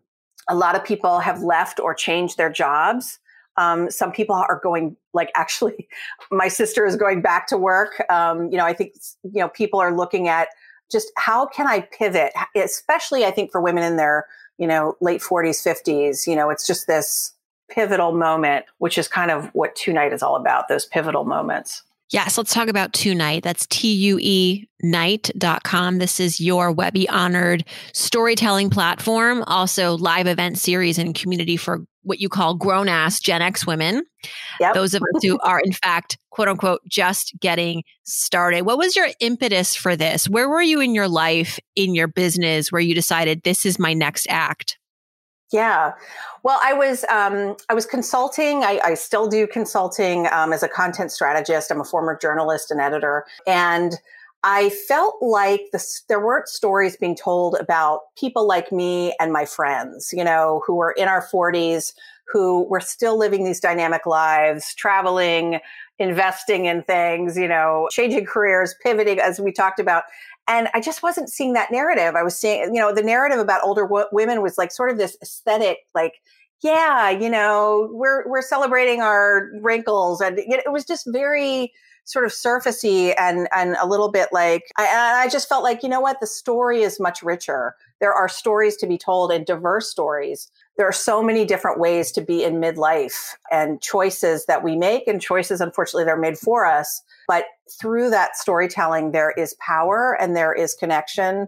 a 0.49 0.55
lot 0.55 0.75
of 0.75 0.83
people 0.83 1.19
have 1.19 1.41
left 1.41 1.79
or 1.79 1.93
changed 1.93 2.37
their 2.37 2.49
jobs. 2.49 3.19
Um, 3.57 3.91
some 3.91 4.11
people 4.11 4.35
are 4.35 4.59
going 4.61 4.95
like 5.13 5.31
actually 5.35 5.87
my 6.31 6.47
sister 6.47 6.85
is 6.85 6.95
going 6.95 7.21
back 7.21 7.47
to 7.47 7.57
work. 7.57 8.03
Um, 8.09 8.49
you 8.51 8.57
know 8.57 8.65
i 8.65 8.73
think 8.73 8.93
you 9.23 9.39
know 9.41 9.49
people 9.49 9.79
are 9.79 9.95
looking 9.95 10.27
at 10.27 10.49
just 10.91 11.11
how 11.17 11.45
can 11.45 11.67
i 11.67 11.81
pivot 11.81 12.33
especially 12.55 13.25
i 13.25 13.31
think 13.31 13.51
for 13.51 13.61
women 13.61 13.83
in 13.83 13.97
their 13.97 14.25
you 14.61 14.67
know, 14.67 14.95
late 15.01 15.21
40s, 15.21 15.65
50s. 15.65 16.27
You 16.27 16.35
know, 16.35 16.51
it's 16.51 16.67
just 16.67 16.85
this 16.85 17.33
pivotal 17.67 18.11
moment, 18.11 18.65
which 18.77 18.95
is 18.95 19.07
kind 19.07 19.31
of 19.31 19.49
what 19.55 19.75
TueNight 19.75 20.13
is 20.13 20.21
all 20.21 20.35
about, 20.35 20.67
those 20.67 20.85
pivotal 20.85 21.23
moments. 21.23 21.81
Yes, 22.11 22.37
let's 22.37 22.53
talk 22.53 22.67
about 22.67 22.91
TueNight. 22.91 23.41
That's 23.41 23.65
T 23.67 23.93
U 23.93 24.19
E 24.21 24.67
night.com. 24.83 25.97
This 25.97 26.19
is 26.19 26.41
your 26.41 26.71
Webby 26.71 27.07
honored 27.07 27.63
storytelling 27.93 28.69
platform, 28.69 29.43
also 29.47 29.97
live 29.97 30.27
event 30.27 30.57
series 30.57 30.97
and 30.97 31.15
community 31.15 31.55
for 31.55 31.85
what 32.03 32.19
you 32.19 32.27
call 32.27 32.55
grown 32.55 32.89
ass 32.89 33.19
Gen 33.19 33.41
X 33.41 33.65
women. 33.65 34.03
Yep. 34.59 34.73
Those 34.73 34.93
of 34.93 35.01
us 35.01 35.23
who 35.23 35.39
are, 35.39 35.61
in 35.63 35.71
fact, 35.71 36.17
quote 36.31 36.49
unquote, 36.49 36.81
just 36.87 37.33
getting 37.39 37.83
started. 38.03 38.63
What 38.63 38.77
was 38.77 38.95
your 38.95 39.07
impetus 39.19 39.75
for 39.75 39.95
this? 39.95 40.27
Where 40.27 40.49
were 40.49 40.61
you 40.61 40.81
in 40.81 40.93
your 40.93 41.07
life, 41.07 41.59
in 41.75 41.95
your 41.95 42.07
business, 42.07 42.71
where 42.71 42.81
you 42.81 42.93
decided 42.93 43.43
this 43.43 43.65
is 43.65 43.79
my 43.79 43.93
next 43.93 44.27
act? 44.29 44.77
Yeah. 45.51 45.93
Well, 46.43 46.59
I 46.63 46.73
was 46.73 47.03
um, 47.09 47.57
I 47.69 47.73
was 47.73 47.85
consulting. 47.85 48.63
I, 48.63 48.79
I 48.83 48.93
still 48.93 49.27
do 49.27 49.45
consulting 49.47 50.27
um, 50.31 50.53
as 50.53 50.63
a 50.63 50.69
content 50.69 51.11
strategist. 51.11 51.71
I'm 51.71 51.81
a 51.81 51.85
former 51.85 52.17
journalist 52.17 52.71
and 52.71 52.79
editor, 52.79 53.25
and 53.45 53.99
I 54.43 54.69
felt 54.69 55.21
like 55.21 55.61
there 56.07 56.19
weren't 56.19 56.47
stories 56.47 56.97
being 56.97 57.15
told 57.15 57.55
about 57.59 58.15
people 58.17 58.47
like 58.47 58.71
me 58.71 59.13
and 59.19 59.31
my 59.31 59.45
friends, 59.45 60.13
you 60.15 60.23
know, 60.23 60.63
who 60.65 60.75
were 60.75 60.91
in 60.91 61.07
our 61.07 61.23
40s, 61.27 61.93
who 62.27 62.63
were 62.63 62.79
still 62.79 63.17
living 63.17 63.43
these 63.43 63.59
dynamic 63.59 64.07
lives, 64.07 64.73
traveling, 64.73 65.59
investing 65.99 66.65
in 66.65 66.81
things, 66.83 67.37
you 67.37 67.47
know, 67.47 67.87
changing 67.91 68.25
careers, 68.25 68.73
pivoting, 68.81 69.19
as 69.19 69.39
we 69.39 69.51
talked 69.51 69.79
about. 69.79 70.05
And 70.47 70.69
I 70.73 70.81
just 70.81 71.03
wasn't 71.03 71.29
seeing 71.29 71.53
that 71.53 71.71
narrative. 71.71 72.15
I 72.15 72.23
was 72.23 72.37
seeing, 72.37 72.73
you 72.73 72.81
know, 72.81 72.93
the 72.93 73.03
narrative 73.03 73.39
about 73.39 73.63
older 73.63 73.83
w- 73.83 74.07
women 74.11 74.41
was 74.41 74.57
like 74.57 74.71
sort 74.71 74.89
of 74.89 74.97
this 74.97 75.15
aesthetic, 75.21 75.77
like, 75.93 76.15
yeah, 76.63 77.09
you 77.09 77.29
know, 77.29 77.89
we're 77.91 78.27
we're 78.27 78.41
celebrating 78.41 79.01
our 79.01 79.49
wrinkles, 79.61 80.21
and 80.21 80.37
it 80.37 80.71
was 80.71 80.85
just 80.85 81.07
very 81.07 81.71
sort 82.03 82.25
of 82.25 82.31
surfacey 82.31 83.13
and 83.17 83.47
and 83.53 83.75
a 83.81 83.87
little 83.87 84.11
bit 84.11 84.29
like 84.31 84.63
I, 84.77 85.23
I 85.23 85.29
just 85.29 85.47
felt 85.47 85.63
like 85.63 85.83
you 85.83 85.89
know 85.89 85.99
what? 85.99 86.19
The 86.19 86.27
story 86.27 86.81
is 86.81 86.99
much 86.99 87.23
richer. 87.23 87.75
There 87.99 88.13
are 88.13 88.27
stories 88.27 88.75
to 88.77 88.87
be 88.87 88.97
told 88.97 89.31
and 89.31 89.45
diverse 89.45 89.89
stories. 89.89 90.51
There 90.77 90.87
are 90.87 90.93
so 90.93 91.21
many 91.23 91.45
different 91.45 91.79
ways 91.79 92.11
to 92.13 92.21
be 92.21 92.43
in 92.43 92.55
midlife 92.55 93.35
and 93.51 93.81
choices 93.81 94.45
that 94.45 94.63
we 94.63 94.75
make 94.75 95.07
and 95.07 95.21
choices 95.21 95.61
unfortunately 95.61 96.05
they're 96.05 96.17
made 96.17 96.37
for 96.37 96.65
us 96.65 97.01
but 97.31 97.45
through 97.79 98.09
that 98.09 98.35
storytelling 98.35 99.13
there 99.13 99.31
is 99.31 99.53
power 99.65 100.17
and 100.19 100.35
there 100.35 100.51
is 100.51 100.73
connection 100.73 101.47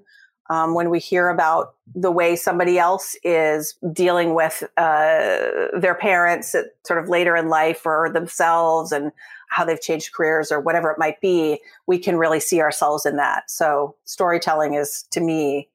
um, 0.49 0.73
when 0.73 0.89
we 0.89 0.97
hear 0.97 1.27
about 1.27 1.75
the 1.93 2.09
way 2.09 2.37
somebody 2.37 2.79
else 2.79 3.17
is 3.21 3.75
dealing 3.91 4.33
with 4.33 4.63
uh, 4.77 5.67
their 5.77 5.97
parents 5.99 6.55
at 6.55 6.67
sort 6.87 7.03
of 7.03 7.09
later 7.09 7.35
in 7.35 7.49
life 7.49 7.85
or 7.85 8.09
themselves 8.09 8.93
and 8.93 9.11
how 9.49 9.65
they've 9.65 9.81
changed 9.81 10.13
careers 10.13 10.53
or 10.53 10.61
whatever 10.61 10.89
it 10.89 10.97
might 10.97 11.19
be, 11.19 11.59
we 11.85 11.99
can 11.99 12.15
really 12.15 12.39
see 12.39 12.61
ourselves 12.61 13.05
in 13.05 13.17
that. 13.17 13.51
So 13.51 13.95
storytelling 14.05 14.75
is 14.75 15.05
to 15.11 15.19
me 15.19 15.67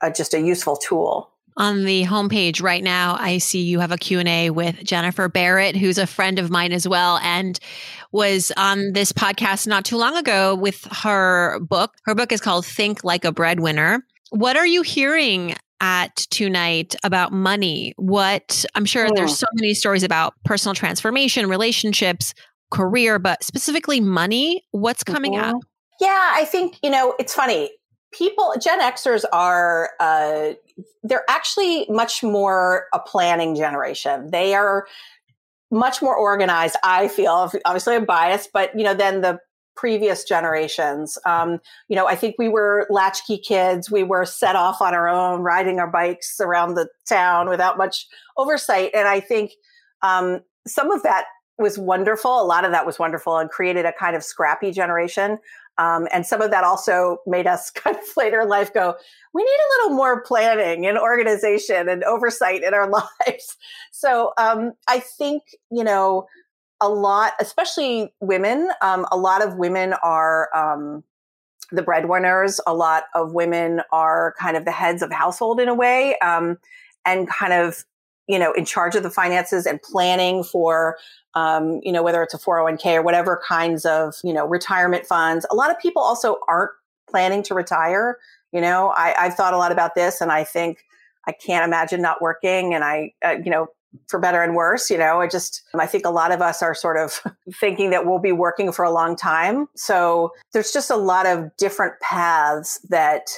uh, 0.00 0.10
just 0.10 0.34
a 0.34 0.40
useful 0.40 0.76
tool 0.76 1.30
on 1.56 1.84
the 1.84 2.04
homepage 2.04 2.62
right 2.62 2.82
now 2.82 3.16
i 3.18 3.38
see 3.38 3.62
you 3.62 3.80
have 3.80 3.92
a 3.92 3.98
q&a 3.98 4.50
with 4.50 4.82
jennifer 4.84 5.28
barrett 5.28 5.76
who's 5.76 5.98
a 5.98 6.06
friend 6.06 6.38
of 6.38 6.50
mine 6.50 6.72
as 6.72 6.86
well 6.86 7.18
and 7.18 7.58
was 8.12 8.52
on 8.56 8.92
this 8.92 9.12
podcast 9.12 9.66
not 9.66 9.84
too 9.84 9.96
long 9.96 10.16
ago 10.16 10.54
with 10.54 10.86
her 10.90 11.58
book 11.60 11.92
her 12.04 12.14
book 12.14 12.32
is 12.32 12.40
called 12.40 12.64
think 12.64 13.04
like 13.04 13.24
a 13.24 13.32
breadwinner 13.32 14.04
what 14.30 14.56
are 14.56 14.66
you 14.66 14.82
hearing 14.82 15.54
at 15.80 16.16
TueNight 16.30 16.96
about 17.04 17.32
money 17.32 17.92
what 17.96 18.64
i'm 18.74 18.84
sure 18.84 19.08
there's 19.14 19.30
hmm. 19.30 19.36
so 19.36 19.46
many 19.54 19.74
stories 19.74 20.02
about 20.02 20.34
personal 20.44 20.74
transformation 20.74 21.48
relationships 21.48 22.32
career, 22.70 23.18
but 23.18 23.42
specifically 23.44 24.00
money? 24.00 24.64
What's 24.70 25.04
coming 25.04 25.34
mm-hmm. 25.34 25.56
up? 25.56 25.62
Yeah, 26.00 26.32
I 26.34 26.44
think, 26.44 26.78
you 26.82 26.90
know, 26.90 27.14
it's 27.18 27.34
funny. 27.34 27.70
People, 28.16 28.54
Gen 28.60 28.80
Xers 28.80 29.24
are, 29.32 29.90
uh, 30.00 30.52
they're 31.02 31.24
actually 31.28 31.86
much 31.88 32.22
more 32.22 32.86
a 32.94 32.98
planning 32.98 33.54
generation. 33.54 34.30
They 34.30 34.54
are 34.54 34.86
much 35.70 36.00
more 36.00 36.16
organized, 36.16 36.76
I 36.82 37.08
feel. 37.08 37.50
Obviously, 37.64 37.94
I'm 37.94 38.06
biased, 38.06 38.50
but, 38.52 38.70
you 38.74 38.84
know, 38.84 38.94
than 38.94 39.20
the 39.20 39.38
previous 39.74 40.24
generations. 40.24 41.18
Um, 41.26 41.58
you 41.88 41.96
know, 41.96 42.06
I 42.06 42.14
think 42.14 42.36
we 42.38 42.48
were 42.48 42.86
latchkey 42.88 43.36
kids. 43.38 43.90
We 43.90 44.02
were 44.02 44.24
set 44.24 44.56
off 44.56 44.80
on 44.80 44.94
our 44.94 45.08
own, 45.08 45.42
riding 45.42 45.78
our 45.78 45.90
bikes 45.90 46.40
around 46.40 46.74
the 46.74 46.88
town 47.06 47.50
without 47.50 47.76
much 47.76 48.06
oversight. 48.38 48.92
And 48.94 49.06
I 49.06 49.20
think 49.20 49.52
um, 50.02 50.40
some 50.66 50.90
of 50.90 51.02
that 51.02 51.26
was 51.58 51.78
wonderful. 51.78 52.40
A 52.40 52.44
lot 52.44 52.64
of 52.64 52.72
that 52.72 52.86
was 52.86 52.98
wonderful 52.98 53.36
and 53.36 53.50
created 53.50 53.84
a 53.84 53.92
kind 53.92 54.16
of 54.16 54.24
scrappy 54.24 54.72
generation. 54.72 55.38
Um, 55.78 56.08
and 56.12 56.26
some 56.26 56.40
of 56.40 56.50
that 56.50 56.64
also 56.64 57.18
made 57.26 57.46
us 57.46 57.70
kind 57.74 57.96
of 57.96 58.02
later 58.16 58.40
in 58.40 58.48
life 58.48 58.72
go, 58.72 58.94
we 59.32 59.42
need 59.42 59.48
a 59.48 59.70
little 59.82 59.96
more 59.96 60.22
planning 60.22 60.86
and 60.86 60.98
organization 60.98 61.88
and 61.88 62.02
oversight 62.04 62.62
in 62.62 62.74
our 62.74 62.88
lives. 63.26 63.56
So 63.92 64.32
um, 64.38 64.72
I 64.88 65.00
think, 65.00 65.42
you 65.70 65.84
know, 65.84 66.26
a 66.80 66.88
lot, 66.88 67.32
especially 67.40 68.12
women, 68.20 68.70
um, 68.82 69.06
a 69.10 69.16
lot 69.16 69.42
of 69.42 69.56
women 69.56 69.94
are 70.02 70.48
um, 70.54 71.04
the 71.72 71.82
breadwinners. 71.82 72.60
A 72.66 72.74
lot 72.74 73.04
of 73.14 73.32
women 73.32 73.80
are 73.92 74.34
kind 74.38 74.56
of 74.56 74.64
the 74.64 74.72
heads 74.72 75.02
of 75.02 75.10
household 75.10 75.60
in 75.60 75.68
a 75.68 75.74
way 75.74 76.18
um, 76.18 76.58
and 77.04 77.28
kind 77.28 77.52
of 77.52 77.84
you 78.28 78.38
know, 78.38 78.52
in 78.52 78.64
charge 78.64 78.94
of 78.94 79.02
the 79.02 79.10
finances 79.10 79.66
and 79.66 79.80
planning 79.82 80.42
for 80.42 80.96
um, 81.36 81.80
you 81.82 81.92
know, 81.92 82.02
whether 82.02 82.22
it's 82.22 82.32
a 82.32 82.38
401k 82.38 82.94
or 82.94 83.02
whatever 83.02 83.40
kinds 83.46 83.84
of, 83.84 84.14
you 84.24 84.32
know, 84.32 84.46
retirement 84.46 85.06
funds. 85.06 85.44
A 85.50 85.54
lot 85.54 85.70
of 85.70 85.78
people 85.78 86.00
also 86.00 86.38
aren't 86.48 86.70
planning 87.08 87.42
to 87.44 87.54
retire. 87.54 88.18
You 88.52 88.62
know, 88.62 88.88
I, 88.88 89.14
I've 89.18 89.34
thought 89.34 89.52
a 89.52 89.58
lot 89.58 89.70
about 89.70 89.94
this 89.94 90.22
and 90.22 90.32
I 90.32 90.44
think 90.44 90.78
I 91.26 91.32
can't 91.32 91.64
imagine 91.64 92.00
not 92.00 92.22
working. 92.22 92.72
And 92.72 92.82
I, 92.82 93.12
uh, 93.22 93.36
you 93.44 93.50
know, 93.50 93.66
for 94.08 94.18
better 94.18 94.42
and 94.42 94.54
worse, 94.54 94.90
you 94.90 94.96
know, 94.96 95.20
I 95.20 95.28
just, 95.28 95.62
I 95.78 95.86
think 95.86 96.06
a 96.06 96.10
lot 96.10 96.32
of 96.32 96.40
us 96.40 96.62
are 96.62 96.74
sort 96.74 96.96
of 96.96 97.20
thinking 97.60 97.90
that 97.90 98.06
we'll 98.06 98.18
be 98.18 98.32
working 98.32 98.72
for 98.72 98.84
a 98.84 98.90
long 98.90 99.14
time. 99.14 99.66
So 99.76 100.32
there's 100.54 100.72
just 100.72 100.90
a 100.90 100.96
lot 100.96 101.26
of 101.26 101.54
different 101.58 102.00
paths 102.00 102.80
that 102.88 103.28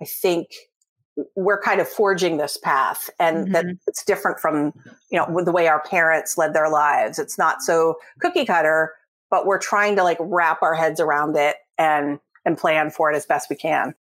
I 0.00 0.04
think 0.04 0.50
we're 1.36 1.60
kind 1.60 1.80
of 1.80 1.88
forging 1.88 2.36
this 2.36 2.56
path 2.56 3.10
and 3.18 3.44
mm-hmm. 3.44 3.52
that 3.52 3.66
it's 3.86 4.04
different 4.04 4.38
from 4.38 4.72
you 5.10 5.18
know 5.18 5.42
the 5.44 5.52
way 5.52 5.68
our 5.68 5.80
parents 5.82 6.36
led 6.38 6.54
their 6.54 6.68
lives 6.68 7.18
it's 7.18 7.38
not 7.38 7.62
so 7.62 7.96
cookie 8.20 8.44
cutter 8.44 8.92
but 9.30 9.46
we're 9.46 9.58
trying 9.58 9.96
to 9.96 10.02
like 10.02 10.18
wrap 10.20 10.62
our 10.62 10.74
heads 10.74 11.00
around 11.00 11.36
it 11.36 11.56
and 11.78 12.18
and 12.44 12.58
plan 12.58 12.90
for 12.90 13.10
it 13.10 13.16
as 13.16 13.26
best 13.26 13.48
we 13.50 13.56
can 13.56 13.94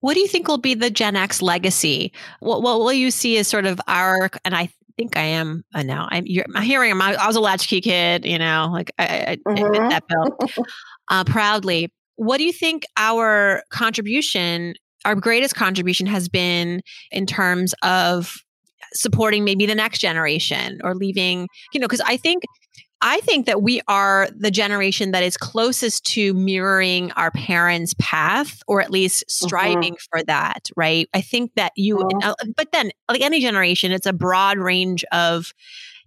what 0.00 0.14
do 0.14 0.20
you 0.20 0.28
think 0.28 0.48
will 0.48 0.58
be 0.58 0.74
the 0.74 0.90
gen 0.90 1.16
x 1.16 1.42
legacy 1.42 2.12
what, 2.40 2.62
what 2.62 2.80
will 2.80 2.92
you 2.92 3.10
see 3.10 3.36
as 3.38 3.48
sort 3.48 3.66
of 3.66 3.80
our 3.86 4.30
and 4.44 4.54
i 4.54 4.68
think 4.96 5.16
I 5.16 5.22
am 5.22 5.64
uh, 5.74 5.82
now. 5.82 6.08
I'm, 6.10 6.24
you're, 6.26 6.44
I'm 6.54 6.62
hearing 6.62 6.90
him. 6.90 7.02
I, 7.02 7.14
I, 7.14 7.26
was 7.26 7.36
a 7.36 7.40
latchkey 7.40 7.80
kid, 7.80 8.24
you 8.24 8.38
know, 8.38 8.68
like 8.72 8.92
I, 8.98 9.04
I 9.04 9.36
mm-hmm. 9.36 9.64
admit 9.64 9.90
that, 9.90 10.04
Bill, 10.06 10.64
uh, 11.08 11.24
proudly. 11.24 11.92
What 12.16 12.38
do 12.38 12.44
you 12.44 12.52
think 12.52 12.84
our 12.96 13.62
contribution 13.70 14.74
our 15.04 15.14
greatest 15.14 15.54
contribution 15.54 16.06
has 16.06 16.28
been 16.28 16.80
in 17.10 17.26
terms 17.26 17.74
of 17.82 18.36
supporting 18.94 19.44
maybe 19.44 19.66
the 19.66 19.74
next 19.74 19.98
generation 19.98 20.80
or 20.84 20.94
leaving, 20.94 21.48
you 21.72 21.80
know, 21.80 21.86
because 21.86 22.02
I 22.02 22.16
think 22.16 22.44
I 23.06 23.20
think 23.20 23.44
that 23.44 23.60
we 23.60 23.82
are 23.86 24.28
the 24.34 24.50
generation 24.50 25.10
that 25.10 25.22
is 25.22 25.36
closest 25.36 26.06
to 26.14 26.32
mirroring 26.32 27.12
our 27.12 27.30
parents' 27.30 27.94
path 27.98 28.62
or 28.66 28.80
at 28.80 28.90
least 28.90 29.24
mm-hmm. 29.24 29.46
striving 29.46 29.92
mm-hmm. 29.92 30.18
for 30.18 30.24
that, 30.24 30.70
right? 30.74 31.06
I 31.12 31.20
think 31.20 31.52
that 31.56 31.72
you, 31.76 31.98
mm-hmm. 31.98 32.50
but 32.56 32.72
then, 32.72 32.92
like 33.10 33.20
any 33.20 33.40
generation, 33.40 33.92
it's 33.92 34.06
a 34.06 34.14
broad 34.14 34.56
range 34.56 35.04
of 35.12 35.52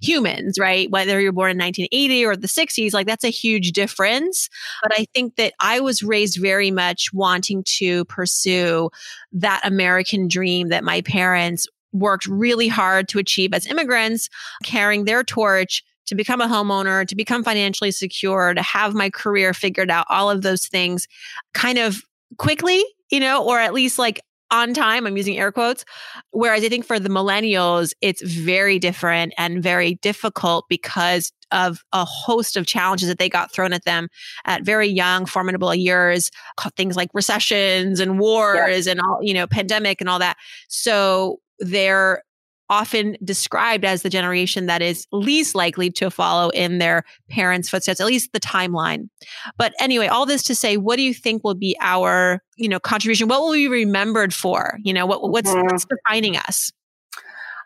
humans, 0.01 0.59
right? 0.59 0.89
Whether 0.89 1.19
you're 1.19 1.31
born 1.31 1.51
in 1.51 1.57
1980 1.57 2.25
or 2.25 2.35
the 2.35 2.47
60s, 2.47 2.93
like 2.93 3.07
that's 3.07 3.23
a 3.23 3.29
huge 3.29 3.71
difference. 3.71 4.49
But 4.81 4.91
I 4.97 5.05
think 5.13 5.35
that 5.35 5.53
I 5.59 5.79
was 5.79 6.03
raised 6.03 6.39
very 6.39 6.71
much 6.71 7.11
wanting 7.13 7.63
to 7.77 8.05
pursue 8.05 8.89
that 9.33 9.61
American 9.63 10.27
dream 10.27 10.69
that 10.69 10.83
my 10.83 11.01
parents 11.01 11.67
worked 11.93 12.27
really 12.27 12.67
hard 12.67 13.07
to 13.09 13.19
achieve 13.19 13.53
as 13.53 13.65
immigrants, 13.65 14.29
carrying 14.63 15.05
their 15.05 15.23
torch 15.23 15.83
to 16.05 16.15
become 16.15 16.41
a 16.41 16.47
homeowner, 16.47 17.05
to 17.07 17.15
become 17.15 17.43
financially 17.43 17.91
secure, 17.91 18.53
to 18.53 18.61
have 18.61 18.93
my 18.93 19.09
career 19.09 19.53
figured 19.53 19.91
out, 19.91 20.05
all 20.09 20.29
of 20.29 20.41
those 20.41 20.67
things 20.67 21.07
kind 21.53 21.77
of 21.77 22.01
quickly, 22.37 22.83
you 23.09 23.19
know, 23.19 23.43
or 23.43 23.59
at 23.59 23.73
least 23.73 23.99
like 23.99 24.21
on 24.51 24.73
time. 24.73 25.05
I'm 25.05 25.17
using 25.17 25.37
air 25.37 25.51
quotes. 25.51 25.85
Whereas 26.31 26.63
I 26.63 26.69
think 26.69 26.85
for 26.85 26.99
the 26.99 27.09
millennials, 27.09 27.93
it's 28.01 28.21
very 28.21 28.79
different 28.79 29.33
and 29.37 29.61
very 29.61 29.95
difficult 29.95 30.65
because 30.69 31.31
of 31.51 31.83
a 31.93 32.03
host 32.03 32.57
of 32.57 32.65
challenges 32.65 33.07
that 33.07 33.19
they 33.19 33.29
got 33.29 33.53
thrown 33.53 33.73
at 33.73 33.85
them 33.85 34.09
at 34.45 34.63
very 34.63 34.87
young, 34.87 35.25
formidable 35.25 35.73
years, 35.73 36.29
things 36.75 36.95
like 36.95 37.09
recessions 37.13 37.99
and 37.99 38.19
wars 38.19 38.85
yeah. 38.85 38.91
and 38.91 39.01
all, 39.01 39.19
you 39.21 39.33
know, 39.33 39.47
pandemic 39.47 40.01
and 40.01 40.09
all 40.09 40.19
that. 40.19 40.37
So 40.67 41.39
they're 41.59 42.23
often 42.69 43.17
described 43.23 43.85
as 43.85 44.01
the 44.01 44.09
generation 44.09 44.65
that 44.65 44.81
is 44.81 45.07
least 45.11 45.55
likely 45.55 45.89
to 45.91 46.09
follow 46.09 46.49
in 46.49 46.77
their 46.77 47.03
parents' 47.29 47.69
footsteps, 47.69 47.99
at 47.99 48.07
least 48.07 48.33
the 48.33 48.39
timeline. 48.39 49.09
But 49.57 49.73
anyway, 49.79 50.07
all 50.07 50.25
this 50.25 50.43
to 50.43 50.55
say, 50.55 50.77
what 50.77 50.97
do 50.97 51.01
you 51.01 51.13
think 51.13 51.43
will 51.43 51.55
be 51.55 51.75
our, 51.79 52.41
you 52.57 52.69
know, 52.69 52.79
contribution? 52.79 53.27
What 53.27 53.41
will 53.41 53.51
we 53.51 53.67
be 53.67 53.85
remembered 53.85 54.33
for? 54.33 54.77
You 54.83 54.93
know, 54.93 55.05
what, 55.05 55.29
what's, 55.29 55.49
mm-hmm. 55.49 55.67
what's 55.67 55.85
defining 55.85 56.37
us? 56.37 56.71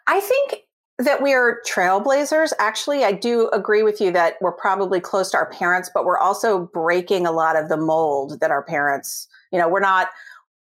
I 0.07 0.19
think 0.19 0.63
that 0.97 1.21
we 1.21 1.33
are 1.33 1.61
trailblazers. 1.67 2.51
Actually, 2.59 3.03
I 3.03 3.11
do 3.11 3.49
agree 3.53 3.83
with 3.83 3.99
you 3.99 4.11
that 4.11 4.35
we're 4.41 4.51
probably 4.51 4.99
close 4.99 5.31
to 5.31 5.37
our 5.37 5.49
parents, 5.49 5.89
but 5.93 6.05
we're 6.05 6.17
also 6.17 6.69
breaking 6.73 7.25
a 7.25 7.31
lot 7.31 7.55
of 7.55 7.69
the 7.69 7.77
mold 7.77 8.39
that 8.39 8.51
our 8.51 8.63
parents, 8.63 9.27
you 9.51 9.59
know, 9.59 9.67
we're 9.67 9.79
not, 9.79 10.09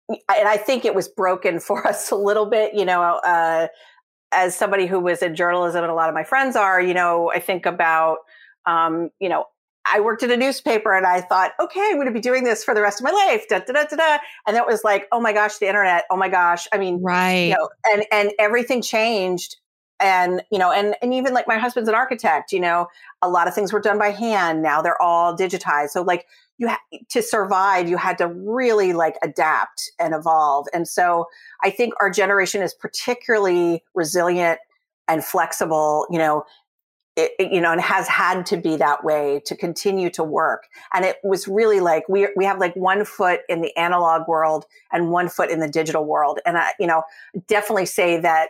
and 0.09 0.47
I 0.47 0.57
think 0.57 0.85
it 0.85 0.95
was 0.95 1.07
broken 1.07 1.59
for 1.59 1.85
us 1.87 2.11
a 2.11 2.15
little 2.15 2.45
bit, 2.45 2.73
you 2.73 2.85
know, 2.85 3.01
uh, 3.01 3.67
as 4.33 4.55
somebody 4.55 4.85
who 4.85 4.99
was 4.99 5.21
in 5.21 5.35
journalism 5.35 5.83
and 5.83 5.91
a 5.91 5.95
lot 5.95 6.09
of 6.09 6.15
my 6.15 6.23
friends 6.23 6.55
are, 6.55 6.81
you 6.81 6.93
know, 6.93 7.31
I 7.31 7.39
think 7.39 7.65
about, 7.65 8.19
um, 8.65 9.09
you 9.19 9.29
know, 9.29 9.45
I 9.85 9.99
worked 9.99 10.23
at 10.23 10.31
a 10.31 10.37
newspaper 10.37 10.95
and 10.95 11.05
I 11.05 11.21
thought, 11.21 11.51
okay, 11.59 11.89
I'm 11.89 11.95
going 11.95 12.07
to 12.07 12.13
be 12.13 12.21
doing 12.21 12.43
this 12.43 12.63
for 12.63 12.73
the 12.73 12.81
rest 12.81 13.01
of 13.01 13.03
my 13.03 13.11
life. 13.11 13.47
Da, 13.49 13.59
da, 13.59 13.73
da, 13.73 13.83
da, 13.83 13.95
da. 13.97 14.17
And 14.47 14.55
that 14.55 14.65
was 14.65 14.83
like, 14.83 15.07
oh 15.11 15.19
my 15.19 15.33
gosh, 15.33 15.57
the 15.57 15.67
internet. 15.67 16.05
Oh 16.09 16.15
my 16.15 16.29
gosh. 16.29 16.67
I 16.71 16.77
mean, 16.77 17.01
right. 17.01 17.49
You 17.49 17.55
know, 17.55 17.69
and, 17.85 18.05
and 18.11 18.31
everything 18.39 18.81
changed. 18.81 19.57
And, 19.99 20.41
you 20.51 20.57
know, 20.57 20.71
and, 20.71 20.95
and 21.01 21.13
even 21.13 21.33
like 21.33 21.47
my 21.47 21.57
husband's 21.57 21.89
an 21.89 21.95
architect, 21.95 22.51
you 22.51 22.59
know, 22.59 22.87
a 23.21 23.29
lot 23.29 23.47
of 23.47 23.53
things 23.53 23.71
were 23.71 23.79
done 23.79 23.99
by 23.99 24.11
hand. 24.11 24.61
Now 24.61 24.81
they're 24.81 25.01
all 25.01 25.35
digitized. 25.35 25.89
So 25.89 26.01
like 26.01 26.25
you 26.57 26.69
ha- 26.69 26.81
to 27.09 27.21
survive, 27.21 27.89
you 27.89 27.97
had 27.97 28.17
to 28.19 28.27
really 28.27 28.93
like 28.93 29.15
adapt 29.23 29.91
and 29.99 30.13
evolve. 30.13 30.67
And 30.73 30.87
so 30.87 31.25
I 31.63 31.69
think 31.69 31.93
our 31.99 32.09
generation 32.09 32.61
is 32.61 32.73
particularly 32.73 33.83
resilient 33.93 34.59
and 35.07 35.23
flexible, 35.23 36.07
you 36.09 36.17
know, 36.17 36.45
it, 37.15 37.31
it, 37.37 37.51
you 37.51 37.61
know, 37.61 37.71
and 37.71 37.81
has 37.81 38.07
had 38.07 38.45
to 38.47 38.57
be 38.57 38.75
that 38.77 39.03
way 39.03 39.41
to 39.45 39.55
continue 39.55 40.09
to 40.11 40.23
work. 40.23 40.63
And 40.93 41.05
it 41.05 41.17
was 41.23 41.47
really 41.47 41.79
like 41.79 42.09
we 42.09 42.27
we 42.35 42.45
have 42.45 42.59
like 42.59 42.75
one 42.75 43.05
foot 43.05 43.41
in 43.49 43.61
the 43.61 43.75
analog 43.77 44.27
world 44.27 44.65
and 44.91 45.11
one 45.11 45.29
foot 45.29 45.51
in 45.51 45.59
the 45.59 45.67
digital 45.67 46.05
world. 46.05 46.39
And 46.45 46.57
I, 46.57 46.71
you 46.79 46.87
know, 46.87 47.03
definitely 47.47 47.85
say 47.85 48.19
that 48.21 48.49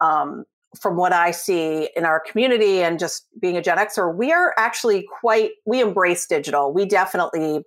um, 0.00 0.44
from 0.80 0.96
what 0.96 1.12
I 1.12 1.30
see 1.30 1.88
in 1.96 2.04
our 2.04 2.20
community 2.20 2.82
and 2.82 2.98
just 2.98 3.26
being 3.40 3.56
a 3.56 3.62
Gen 3.62 3.78
Xer, 3.78 4.14
we 4.14 4.32
are 4.32 4.54
actually 4.56 5.06
quite 5.20 5.52
we 5.64 5.80
embrace 5.80 6.26
digital. 6.26 6.72
We 6.72 6.84
definitely 6.84 7.62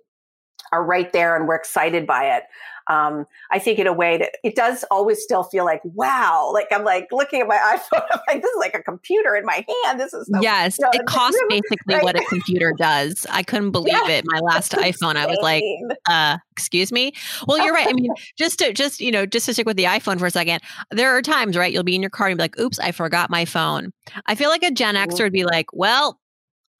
are 0.72 0.84
right 0.84 1.12
there 1.12 1.36
and 1.36 1.48
we're 1.48 1.56
excited 1.56 2.06
by 2.06 2.24
it 2.36 2.44
um, 2.90 3.24
I 3.52 3.60
think 3.60 3.78
in 3.78 3.86
a 3.86 3.92
way 3.92 4.18
that 4.18 4.32
it 4.42 4.56
does 4.56 4.84
always 4.90 5.22
still 5.22 5.44
feel 5.44 5.64
like, 5.64 5.80
wow, 5.84 6.50
like 6.52 6.66
I'm 6.72 6.82
like 6.82 7.08
looking 7.12 7.40
at 7.40 7.46
my 7.46 7.56
iPhone, 7.92 8.04
I'm 8.10 8.20
like, 8.26 8.42
this 8.42 8.50
is 8.50 8.58
like 8.58 8.74
a 8.74 8.82
computer 8.82 9.36
in 9.36 9.46
my 9.46 9.64
hand. 9.84 10.00
This 10.00 10.12
is 10.12 10.28
so, 10.32 10.40
yes, 10.40 10.76
you 10.78 10.84
know, 10.84 10.90
it 10.92 11.06
costs 11.06 11.40
basically 11.48 11.94
right? 11.94 12.02
what 12.02 12.16
a 12.16 12.24
computer 12.28 12.74
does. 12.76 13.26
I 13.30 13.44
couldn't 13.44 13.70
believe 13.70 13.94
yeah. 13.94 14.08
it. 14.08 14.24
My 14.26 14.40
last 14.40 14.72
iPhone, 14.90 15.14
I 15.14 15.26
was 15.26 15.38
like, 15.40 15.62
uh, 16.08 16.38
excuse 16.50 16.90
me. 16.90 17.12
Well, 17.46 17.64
you're 17.64 17.74
right. 17.74 17.88
I 17.88 17.92
mean, 17.92 18.10
just 18.36 18.58
to 18.58 18.72
just 18.72 19.00
you 19.00 19.12
know, 19.12 19.24
just 19.24 19.46
to 19.46 19.54
stick 19.54 19.66
with 19.66 19.76
the 19.76 19.84
iPhone 19.84 20.18
for 20.18 20.26
a 20.26 20.30
second, 20.30 20.60
there 20.90 21.16
are 21.16 21.22
times, 21.22 21.56
right? 21.56 21.72
You'll 21.72 21.84
be 21.84 21.94
in 21.94 22.02
your 22.02 22.10
car 22.10 22.28
and 22.28 22.36
be 22.36 22.42
like, 22.42 22.58
oops, 22.58 22.80
I 22.80 22.90
forgot 22.90 23.30
my 23.30 23.44
phone. 23.44 23.92
I 24.26 24.34
feel 24.34 24.50
like 24.50 24.64
a 24.64 24.72
Gen 24.72 24.96
Xer 24.96 25.06
mm-hmm. 25.06 25.22
would 25.22 25.32
be 25.32 25.44
like, 25.44 25.66
well, 25.72 26.18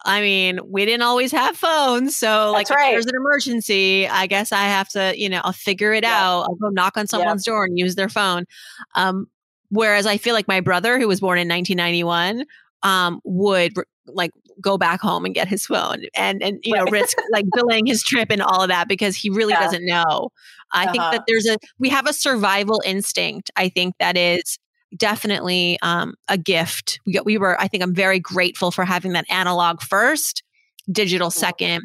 I 0.04 0.20
mean, 0.20 0.60
we 0.66 0.84
didn't 0.86 1.02
always 1.02 1.32
have 1.32 1.56
phones. 1.56 2.16
So, 2.16 2.52
like, 2.52 2.70
right. 2.70 2.88
if 2.88 2.92
there's 2.94 3.06
an 3.06 3.16
emergency, 3.16 4.08
I 4.08 4.26
guess 4.26 4.52
I 4.52 4.62
have 4.62 4.88
to, 4.90 5.12
you 5.16 5.28
know, 5.28 5.40
I'll 5.44 5.52
figure 5.52 5.92
it 5.92 6.04
yeah. 6.04 6.18
out. 6.18 6.42
I'll 6.42 6.54
go 6.54 6.68
knock 6.68 6.96
on 6.96 7.06
someone's 7.06 7.44
yeah. 7.46 7.52
door 7.52 7.64
and 7.64 7.78
use 7.78 7.96
their 7.96 8.08
phone. 8.08 8.46
Um, 8.94 9.26
whereas 9.68 10.06
I 10.06 10.16
feel 10.16 10.34
like 10.34 10.48
my 10.48 10.60
brother, 10.60 10.98
who 10.98 11.08
was 11.08 11.20
born 11.20 11.38
in 11.38 11.48
1991, 11.48 12.46
um, 12.82 13.20
would 13.24 13.74
like 14.06 14.30
go 14.60 14.78
back 14.78 15.00
home 15.00 15.24
and 15.24 15.34
get 15.34 15.48
his 15.48 15.66
phone 15.66 16.04
and 16.14 16.42
and 16.42 16.58
you 16.64 16.74
know 16.74 16.84
risk 16.90 17.16
like 17.30 17.46
delaying 17.54 17.86
his 17.86 18.02
trip 18.02 18.30
and 18.30 18.42
all 18.42 18.62
of 18.62 18.68
that 18.68 18.88
because 18.88 19.16
he 19.16 19.30
really 19.30 19.52
yeah. 19.52 19.60
doesn't 19.60 19.86
know. 19.86 20.30
I 20.72 20.84
uh-huh. 20.84 20.92
think 20.92 21.02
that 21.02 21.24
there's 21.26 21.46
a 21.46 21.56
we 21.78 21.88
have 21.88 22.06
a 22.06 22.12
survival 22.12 22.82
instinct. 22.84 23.50
I 23.56 23.68
think 23.68 23.94
that 23.98 24.16
is 24.16 24.58
definitely 24.96 25.78
um, 25.82 26.14
a 26.28 26.36
gift. 26.38 27.00
We, 27.06 27.20
we 27.24 27.38
were, 27.38 27.60
I 27.60 27.68
think 27.68 27.82
I'm 27.82 27.94
very 27.94 28.20
grateful 28.20 28.70
for 28.70 28.84
having 28.84 29.12
that 29.12 29.24
analog 29.30 29.80
first, 29.80 30.42
digital 30.90 31.30
second 31.30 31.84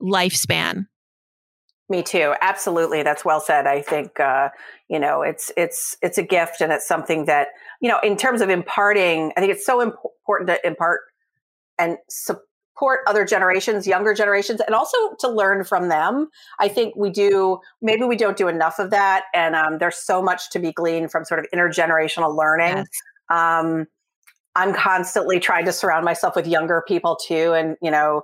lifespan. 0.00 0.86
Me 1.88 2.02
too. 2.02 2.34
Absolutely. 2.40 3.02
That's 3.02 3.24
well 3.24 3.40
said. 3.40 3.66
I 3.66 3.80
think, 3.80 4.18
uh, 4.18 4.48
you 4.88 4.98
know, 4.98 5.22
it's, 5.22 5.52
it's, 5.56 5.96
it's 6.02 6.18
a 6.18 6.22
gift 6.22 6.60
and 6.60 6.72
it's 6.72 6.86
something 6.86 7.26
that, 7.26 7.48
you 7.80 7.88
know, 7.88 8.00
in 8.02 8.16
terms 8.16 8.40
of 8.40 8.50
imparting, 8.50 9.32
I 9.36 9.40
think 9.40 9.52
it's 9.52 9.64
so 9.64 9.80
imp- 9.80 9.94
important 10.20 10.48
to 10.48 10.66
impart 10.66 11.02
and 11.78 11.96
support 12.08 12.42
support 12.76 13.00
other 13.06 13.24
generations, 13.24 13.86
younger 13.86 14.12
generations, 14.12 14.60
and 14.60 14.74
also 14.74 14.96
to 15.18 15.28
learn 15.28 15.64
from 15.64 15.88
them. 15.88 16.28
I 16.58 16.68
think 16.68 16.94
we 16.94 17.10
do, 17.10 17.58
maybe 17.80 18.04
we 18.04 18.16
don't 18.16 18.36
do 18.36 18.48
enough 18.48 18.78
of 18.78 18.90
that. 18.90 19.24
And 19.34 19.54
um, 19.54 19.78
there's 19.78 19.96
so 19.96 20.22
much 20.22 20.50
to 20.50 20.58
be 20.58 20.72
gleaned 20.72 21.10
from 21.10 21.24
sort 21.24 21.40
of 21.40 21.46
intergenerational 21.54 22.36
learning. 22.36 22.76
Yes. 22.76 22.86
Um, 23.30 23.86
I'm 24.56 24.74
constantly 24.74 25.38
trying 25.38 25.64
to 25.66 25.72
surround 25.72 26.04
myself 26.04 26.36
with 26.36 26.46
younger 26.46 26.82
people 26.86 27.16
too. 27.16 27.52
And, 27.52 27.76
you 27.82 27.90
know, 27.90 28.22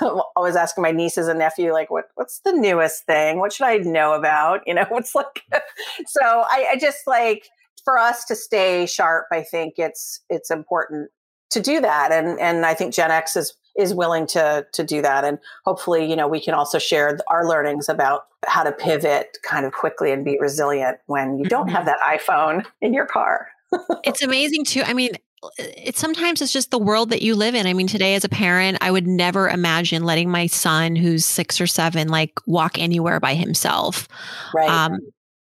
always 0.36 0.56
asking 0.56 0.82
my 0.82 0.92
nieces 0.92 1.28
and 1.28 1.38
nephew, 1.38 1.72
like, 1.72 1.90
what, 1.90 2.06
what's 2.14 2.40
the 2.40 2.52
newest 2.52 3.04
thing? 3.06 3.38
What 3.38 3.52
should 3.52 3.66
I 3.66 3.78
know 3.78 4.14
about? 4.14 4.62
You 4.66 4.74
know, 4.74 4.86
what's 4.88 5.14
like, 5.14 5.42
so 6.06 6.20
I, 6.22 6.70
I 6.72 6.76
just 6.76 7.06
like, 7.06 7.48
for 7.84 7.98
us 7.98 8.24
to 8.26 8.36
stay 8.36 8.86
sharp, 8.86 9.26
I 9.32 9.42
think 9.42 9.74
it's, 9.76 10.20
it's 10.28 10.50
important 10.52 11.10
to 11.50 11.60
do 11.60 11.80
that. 11.80 12.12
And, 12.12 12.38
and 12.38 12.64
I 12.64 12.74
think 12.74 12.94
Gen 12.94 13.10
X 13.10 13.36
is 13.36 13.54
is 13.76 13.94
willing 13.94 14.26
to 14.26 14.66
to 14.72 14.84
do 14.84 15.00
that 15.02 15.24
and 15.24 15.38
hopefully 15.64 16.08
you 16.08 16.16
know 16.16 16.28
we 16.28 16.40
can 16.40 16.54
also 16.54 16.78
share 16.78 17.18
our 17.28 17.48
learnings 17.48 17.88
about 17.88 18.26
how 18.46 18.62
to 18.62 18.72
pivot 18.72 19.38
kind 19.42 19.64
of 19.64 19.72
quickly 19.72 20.12
and 20.12 20.24
be 20.24 20.38
resilient 20.40 20.98
when 21.06 21.38
you 21.38 21.44
don't 21.44 21.68
have 21.68 21.86
mm-hmm. 21.86 21.94
that 22.06 22.18
iphone 22.18 22.64
in 22.80 22.92
your 22.92 23.06
car 23.06 23.48
it's 24.04 24.22
amazing 24.22 24.64
too 24.64 24.82
i 24.82 24.92
mean 24.92 25.10
it's 25.58 25.98
sometimes 25.98 26.40
it's 26.40 26.52
just 26.52 26.70
the 26.70 26.78
world 26.78 27.10
that 27.10 27.22
you 27.22 27.34
live 27.34 27.54
in. 27.54 27.66
I 27.66 27.72
mean, 27.72 27.88
today 27.88 28.14
as 28.14 28.24
a 28.24 28.28
parent, 28.28 28.78
I 28.80 28.90
would 28.90 29.06
never 29.06 29.48
imagine 29.48 30.04
letting 30.04 30.30
my 30.30 30.46
son, 30.46 30.94
who's 30.94 31.24
six 31.24 31.60
or 31.60 31.66
seven, 31.66 32.08
like 32.08 32.38
walk 32.46 32.78
anywhere 32.78 33.18
by 33.18 33.34
himself. 33.34 34.06
Right. 34.54 34.68
Um, 34.68 35.00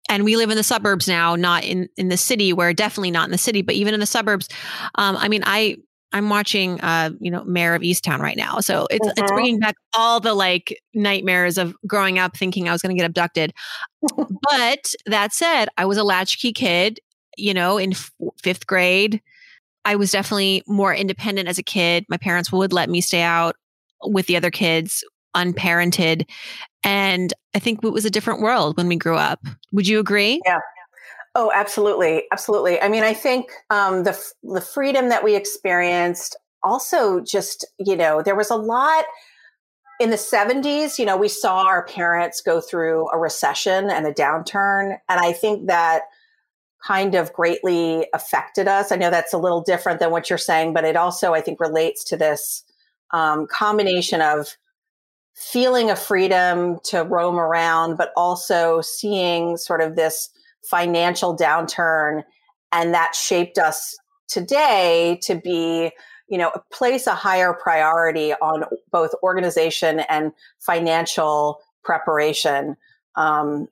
and 0.09 0.23
we 0.23 0.35
live 0.35 0.51
in 0.51 0.57
the 0.57 0.63
suburbs 0.63 1.07
now, 1.07 1.35
not 1.35 1.63
in 1.63 1.89
in 1.97 2.09
the 2.09 2.17
city. 2.17 2.53
Where 2.53 2.73
definitely 2.73 3.11
not 3.11 3.25
in 3.25 3.31
the 3.31 3.37
city, 3.37 3.61
but 3.61 3.75
even 3.75 3.93
in 3.93 3.99
the 3.99 4.05
suburbs. 4.05 4.49
Um, 4.95 5.15
I 5.17 5.29
mean, 5.29 5.43
I 5.45 5.77
I'm 6.15 6.29
watching, 6.29 6.79
uh, 6.79 7.09
you 7.19 7.29
know, 7.29 7.43
Mare 7.43 7.75
of 7.75 7.81
Easttown 7.81 8.19
right 8.19 8.37
now. 8.37 8.61
So 8.61 8.87
it's 8.89 9.05
it's 9.05 9.19
uh-huh. 9.19 9.33
bringing 9.33 9.59
back 9.59 9.75
all 9.93 10.21
the 10.21 10.33
like 10.33 10.81
nightmares 10.93 11.57
of 11.57 11.75
growing 11.85 12.19
up 12.19 12.37
thinking 12.37 12.69
I 12.69 12.71
was 12.71 12.81
going 12.81 12.95
to 12.95 12.99
get 12.99 13.05
abducted. 13.05 13.53
but 14.17 14.93
that 15.05 15.33
said, 15.33 15.67
I 15.77 15.83
was 15.83 15.97
a 15.97 16.05
latchkey 16.05 16.53
kid. 16.53 17.01
You 17.37 17.53
know, 17.53 17.77
in 17.77 17.91
f- 17.91 18.13
fifth 18.41 18.65
grade, 18.65 19.21
I 19.83 19.97
was 19.97 20.09
definitely 20.09 20.63
more 20.67 20.95
independent 20.95 21.49
as 21.49 21.57
a 21.57 21.63
kid. 21.63 22.05
My 22.07 22.15
parents 22.15 22.49
would 22.49 22.71
let 22.71 22.89
me 22.89 23.01
stay 23.01 23.21
out 23.21 23.57
with 24.05 24.27
the 24.27 24.37
other 24.37 24.51
kids, 24.51 25.03
unparented, 25.35 26.29
and 26.85 27.33
I 27.53 27.59
think 27.59 27.83
it 27.83 27.89
was 27.89 28.05
a 28.05 28.09
different 28.09 28.39
world 28.39 28.77
when 28.77 28.87
we 28.87 28.95
grew 28.95 29.17
up. 29.17 29.45
Would 29.73 29.85
you 29.85 29.99
agree? 29.99 30.39
Yeah, 30.45 30.59
Oh, 31.37 31.51
absolutely, 31.53 32.23
absolutely. 32.31 32.81
I 32.81 32.87
mean, 32.87 33.03
I 33.03 33.13
think 33.13 33.51
um, 33.69 34.03
the 34.03 34.17
the 34.43 34.61
freedom 34.61 35.09
that 35.09 35.23
we 35.23 35.35
experienced, 35.35 36.35
also 36.63 37.19
just 37.19 37.65
you 37.77 37.95
know, 37.95 38.21
there 38.21 38.35
was 38.35 38.49
a 38.49 38.55
lot 38.55 39.05
in 39.99 40.11
the 40.11 40.17
70s. 40.17 40.99
You 40.99 41.05
know, 41.05 41.17
we 41.17 41.27
saw 41.29 41.63
our 41.65 41.85
parents 41.85 42.41
go 42.41 42.61
through 42.61 43.09
a 43.11 43.17
recession 43.17 43.89
and 43.89 44.07
a 44.07 44.13
downturn, 44.13 44.97
and 45.09 45.19
I 45.19 45.33
think 45.33 45.67
that 45.67 46.03
kind 46.85 47.15
of 47.15 47.33
greatly 47.33 48.07
affected 48.13 48.67
us. 48.67 48.91
I 48.91 48.95
know 48.97 49.09
that's 49.09 49.33
a 49.33 49.37
little 49.39 49.61
different 49.61 49.99
than 49.99 50.11
what 50.11 50.29
you're 50.29 50.37
saying, 50.39 50.73
but 50.73 50.85
it 50.85 50.95
also 50.95 51.33
I 51.33 51.41
think 51.41 51.59
relates 51.59 52.03
to 52.05 52.17
this 52.17 52.63
um, 53.11 53.47
combination 53.47 54.21
of 54.21 54.57
feeling 55.35 55.91
a 55.91 55.95
freedom 55.95 56.79
to 56.85 57.03
roam 57.03 57.37
around, 57.39 57.97
but 57.97 58.11
also 58.17 58.81
seeing 58.81 59.57
sort 59.57 59.81
of 59.81 59.95
this 59.95 60.29
financial 60.69 61.35
downturn 61.35 62.23
and 62.71 62.93
that 62.93 63.15
shaped 63.15 63.57
us 63.57 63.97
today 64.27 65.19
to 65.23 65.35
be 65.35 65.91
you 66.27 66.37
know 66.37 66.51
place 66.71 67.07
a 67.07 67.15
higher 67.15 67.53
priority 67.53 68.33
on 68.33 68.63
both 68.91 69.11
organization 69.23 70.01
and 70.09 70.31
financial 70.59 71.59
preparation. 71.83 72.75
Um, 73.15 73.67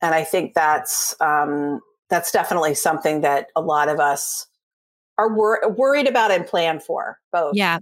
and 0.00 0.14
i 0.14 0.24
think 0.24 0.54
that's 0.54 1.14
um, 1.20 1.80
that's 2.08 2.32
definitely 2.32 2.74
something 2.74 3.20
that 3.20 3.48
a 3.54 3.60
lot 3.60 3.88
of 3.88 4.00
us 4.00 4.46
are 5.18 5.34
wor- 5.34 5.68
worried 5.76 6.06
about 6.06 6.30
and 6.30 6.46
plan 6.46 6.80
for 6.80 7.18
both. 7.32 7.54
Yeah 7.54 7.78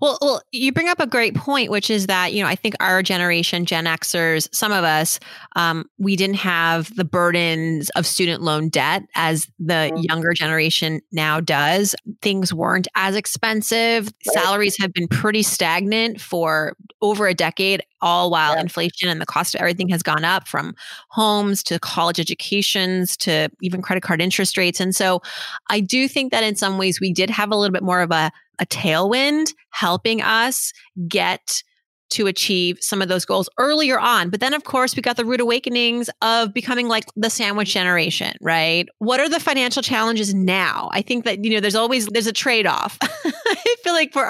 well, 0.00 0.18
well, 0.20 0.42
you 0.52 0.72
bring 0.72 0.88
up 0.88 1.00
a 1.00 1.06
great 1.06 1.34
point, 1.34 1.70
which 1.70 1.90
is 1.90 2.06
that 2.06 2.32
you 2.32 2.42
know 2.42 2.48
I 2.48 2.54
think 2.54 2.74
our 2.80 3.02
generation, 3.02 3.64
Gen 3.64 3.84
Xers, 3.84 4.48
some 4.52 4.72
of 4.72 4.84
us, 4.84 5.18
um, 5.56 5.88
we 5.98 6.16
didn't 6.16 6.36
have 6.36 6.94
the 6.96 7.04
burdens 7.04 7.90
of 7.90 8.06
student 8.06 8.42
loan 8.42 8.68
debt 8.68 9.02
as 9.14 9.46
the 9.58 9.90
mm-hmm. 9.92 9.98
younger 10.08 10.32
generation 10.32 11.00
now 11.12 11.40
does. 11.40 11.94
Things 12.20 12.52
weren't 12.52 12.88
as 12.94 13.16
expensive. 13.16 14.06
Right. 14.06 14.42
Salaries 14.42 14.76
have 14.78 14.92
been 14.92 15.08
pretty 15.08 15.42
stagnant 15.42 16.20
for 16.20 16.76
over 17.00 17.26
a 17.26 17.34
decade, 17.34 17.82
all 18.00 18.30
while 18.30 18.54
yeah. 18.54 18.60
inflation 18.60 19.08
and 19.08 19.20
the 19.20 19.26
cost 19.26 19.54
of 19.54 19.60
everything 19.60 19.88
has 19.88 20.02
gone 20.02 20.24
up, 20.24 20.46
from 20.48 20.74
homes 21.08 21.62
to 21.64 21.78
college 21.78 22.20
educations 22.20 23.16
to 23.18 23.48
even 23.60 23.82
credit 23.82 24.02
card 24.02 24.20
interest 24.20 24.56
rates. 24.56 24.80
And 24.80 24.94
so, 24.94 25.22
I 25.68 25.80
do 25.80 26.08
think 26.08 26.32
that 26.32 26.44
in 26.44 26.56
some 26.56 26.78
ways 26.78 27.00
we 27.00 27.12
did 27.12 27.30
have 27.30 27.50
a 27.50 27.56
little 27.56 27.72
bit 27.72 27.82
more 27.82 28.00
of 28.00 28.10
a 28.10 28.30
a 28.62 28.66
tailwind 28.66 29.52
helping 29.70 30.22
us 30.22 30.72
get 31.08 31.62
to 32.10 32.26
achieve 32.26 32.76
some 32.80 33.00
of 33.00 33.08
those 33.08 33.24
goals 33.24 33.48
earlier 33.58 33.98
on. 33.98 34.28
But 34.28 34.40
then, 34.40 34.52
of 34.52 34.64
course, 34.64 34.94
we 34.94 35.02
got 35.02 35.16
the 35.16 35.24
rude 35.24 35.40
awakenings 35.40 36.10
of 36.20 36.52
becoming 36.52 36.86
like 36.86 37.06
the 37.16 37.30
sandwich 37.30 37.72
generation, 37.72 38.36
right? 38.40 38.86
What 38.98 39.18
are 39.18 39.30
the 39.30 39.40
financial 39.40 39.82
challenges 39.82 40.34
now? 40.34 40.90
I 40.92 41.00
think 41.00 41.24
that, 41.24 41.42
you 41.42 41.50
know, 41.50 41.60
there's 41.60 41.74
always, 41.74 42.06
there's 42.06 42.26
a 42.26 42.32
trade-off. 42.32 42.98
I 43.02 43.74
feel 43.82 43.94
like 43.94 44.12
for 44.12 44.26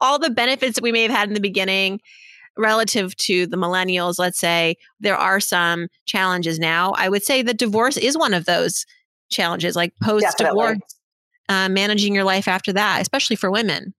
all 0.00 0.18
the 0.20 0.30
benefits 0.30 0.76
that 0.76 0.84
we 0.84 0.92
may 0.92 1.02
have 1.02 1.10
had 1.10 1.28
in 1.28 1.34
the 1.34 1.40
beginning, 1.40 2.00
relative 2.56 3.16
to 3.16 3.46
the 3.46 3.56
millennials, 3.56 4.18
let's 4.18 4.38
say 4.38 4.76
there 5.00 5.16
are 5.16 5.40
some 5.40 5.88
challenges 6.06 6.58
now. 6.58 6.92
I 6.96 7.08
would 7.08 7.24
say 7.24 7.42
that 7.42 7.58
divorce 7.58 7.96
is 7.96 8.16
one 8.16 8.34
of 8.34 8.44
those 8.44 8.86
challenges, 9.30 9.76
like 9.76 9.92
post 10.02 10.26
divorce, 10.38 10.78
uh, 11.50 11.68
managing 11.68 12.14
your 12.14 12.24
life 12.24 12.46
after 12.46 12.72
that, 12.72 13.02
especially 13.02 13.36
for 13.36 13.50
women. 13.50 13.92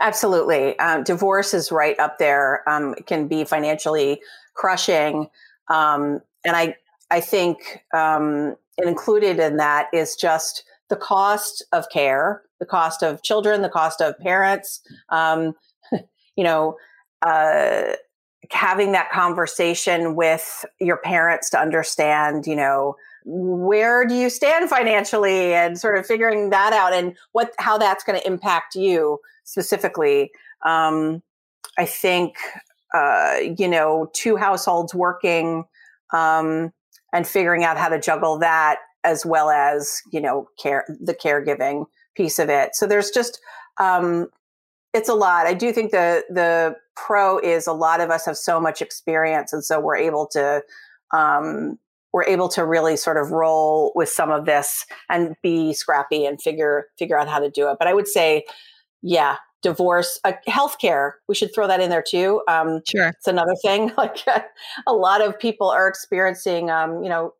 Absolutely. 0.00 0.78
Um, 0.78 1.02
divorce 1.02 1.54
is 1.54 1.72
right 1.72 1.98
up 1.98 2.18
there. 2.18 2.62
Um, 2.68 2.94
it 2.98 3.06
can 3.06 3.26
be 3.26 3.42
financially 3.44 4.20
crushing. 4.54 5.28
Um, 5.68 6.20
and 6.44 6.54
I, 6.54 6.76
I 7.10 7.20
think 7.20 7.82
um, 7.94 8.54
included 8.76 9.40
in 9.40 9.56
that 9.56 9.88
is 9.92 10.14
just 10.14 10.62
the 10.90 10.96
cost 10.96 11.64
of 11.72 11.88
care, 11.90 12.42
the 12.60 12.66
cost 12.66 13.02
of 13.02 13.22
children, 13.22 13.62
the 13.62 13.68
cost 13.68 14.00
of 14.02 14.18
parents. 14.18 14.80
Um, 15.08 15.54
you 16.36 16.44
know, 16.44 16.76
uh, 17.22 17.94
having 18.50 18.92
that 18.92 19.10
conversation 19.10 20.14
with 20.14 20.64
your 20.80 20.98
parents 20.98 21.50
to 21.50 21.58
understand, 21.58 22.46
you 22.46 22.54
know, 22.54 22.94
where 23.24 24.06
do 24.06 24.14
you 24.14 24.30
stand 24.30 24.68
financially 24.68 25.54
and 25.54 25.78
sort 25.78 25.98
of 25.98 26.06
figuring 26.06 26.50
that 26.50 26.72
out 26.72 26.92
and 26.92 27.16
what 27.32 27.52
how 27.58 27.78
that's 27.78 28.04
going 28.04 28.18
to 28.18 28.26
impact 28.26 28.74
you 28.74 29.18
specifically? 29.44 30.30
Um, 30.64 31.22
i 31.76 31.84
think 31.84 32.36
uh, 32.94 33.36
you 33.58 33.68
know 33.68 34.10
two 34.12 34.36
households 34.36 34.94
working 34.94 35.64
um, 36.12 36.72
and 37.12 37.26
figuring 37.26 37.64
out 37.64 37.76
how 37.76 37.88
to 37.88 38.00
juggle 38.00 38.38
that 38.38 38.78
as 39.04 39.24
well 39.24 39.50
as 39.50 40.02
you 40.12 40.20
know 40.20 40.48
care 40.58 40.84
the 41.00 41.14
caregiving 41.14 41.86
piece 42.14 42.38
of 42.38 42.48
it. 42.48 42.74
So 42.74 42.86
there's 42.86 43.10
just 43.10 43.40
um, 43.78 44.28
it's 44.94 45.08
a 45.08 45.14
lot. 45.14 45.46
I 45.46 45.54
do 45.54 45.72
think 45.72 45.90
the 45.90 46.24
the 46.30 46.76
pro 46.96 47.38
is 47.38 47.66
a 47.66 47.72
lot 47.72 48.00
of 48.00 48.10
us 48.10 48.26
have 48.26 48.36
so 48.36 48.60
much 48.60 48.82
experience 48.82 49.52
and 49.52 49.64
so 49.64 49.78
we're 49.80 49.96
able 49.96 50.26
to 50.26 50.62
um, 51.12 51.78
we're 52.12 52.24
able 52.24 52.48
to 52.48 52.64
really 52.64 52.96
sort 52.96 53.16
of 53.16 53.30
roll 53.30 53.92
with 53.94 54.08
some 54.08 54.30
of 54.30 54.46
this 54.46 54.86
and 55.08 55.34
be 55.42 55.72
scrappy 55.72 56.24
and 56.24 56.40
figure 56.40 56.86
figure 56.98 57.18
out 57.18 57.28
how 57.28 57.38
to 57.38 57.50
do 57.50 57.70
it 57.70 57.76
but 57.78 57.88
i 57.88 57.94
would 57.94 58.08
say 58.08 58.44
yeah 59.02 59.36
divorce 59.62 60.20
uh, 60.24 60.32
healthcare 60.48 61.12
we 61.28 61.34
should 61.34 61.52
throw 61.54 61.66
that 61.66 61.80
in 61.80 61.90
there 61.90 62.04
too 62.06 62.42
um, 62.48 62.80
sure 62.88 63.08
it's 63.08 63.26
another 63.26 63.54
thing 63.62 63.92
like 63.98 64.18
a 64.86 64.92
lot 64.92 65.20
of 65.20 65.38
people 65.38 65.68
are 65.68 65.88
experiencing 65.88 66.70
um, 66.70 67.02
you 67.02 67.08
know 67.08 67.32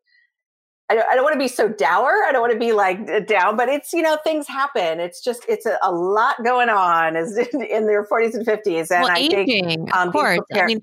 I 0.89 0.95
don't, 0.95 1.07
I 1.07 1.13
don't 1.13 1.23
want 1.23 1.33
to 1.33 1.39
be 1.39 1.47
so 1.47 1.69
dour. 1.69 2.25
I 2.27 2.31
don't 2.31 2.41
want 2.41 2.53
to 2.53 2.59
be 2.59 2.73
like 2.73 3.27
down, 3.27 3.55
but 3.55 3.69
it's, 3.69 3.93
you 3.93 4.01
know, 4.01 4.17
things 4.23 4.47
happen. 4.47 4.99
It's 4.99 5.23
just, 5.23 5.45
it's 5.47 5.67
a, 5.67 5.77
a 5.83 5.91
lot 5.91 6.43
going 6.43 6.69
on 6.69 7.15
is 7.15 7.37
in, 7.53 7.61
in, 7.61 7.85
their 7.85 8.05
40s 8.07 8.33
and 8.33 8.45
50s. 8.45 8.89
And 8.89 9.03
well, 9.03 9.11
I 9.11 9.19
aging, 9.19 9.65
think, 9.65 9.95
um, 9.95 10.07
of 10.07 10.13
course. 10.13 10.39
I 10.51 10.65
mean, 10.65 10.81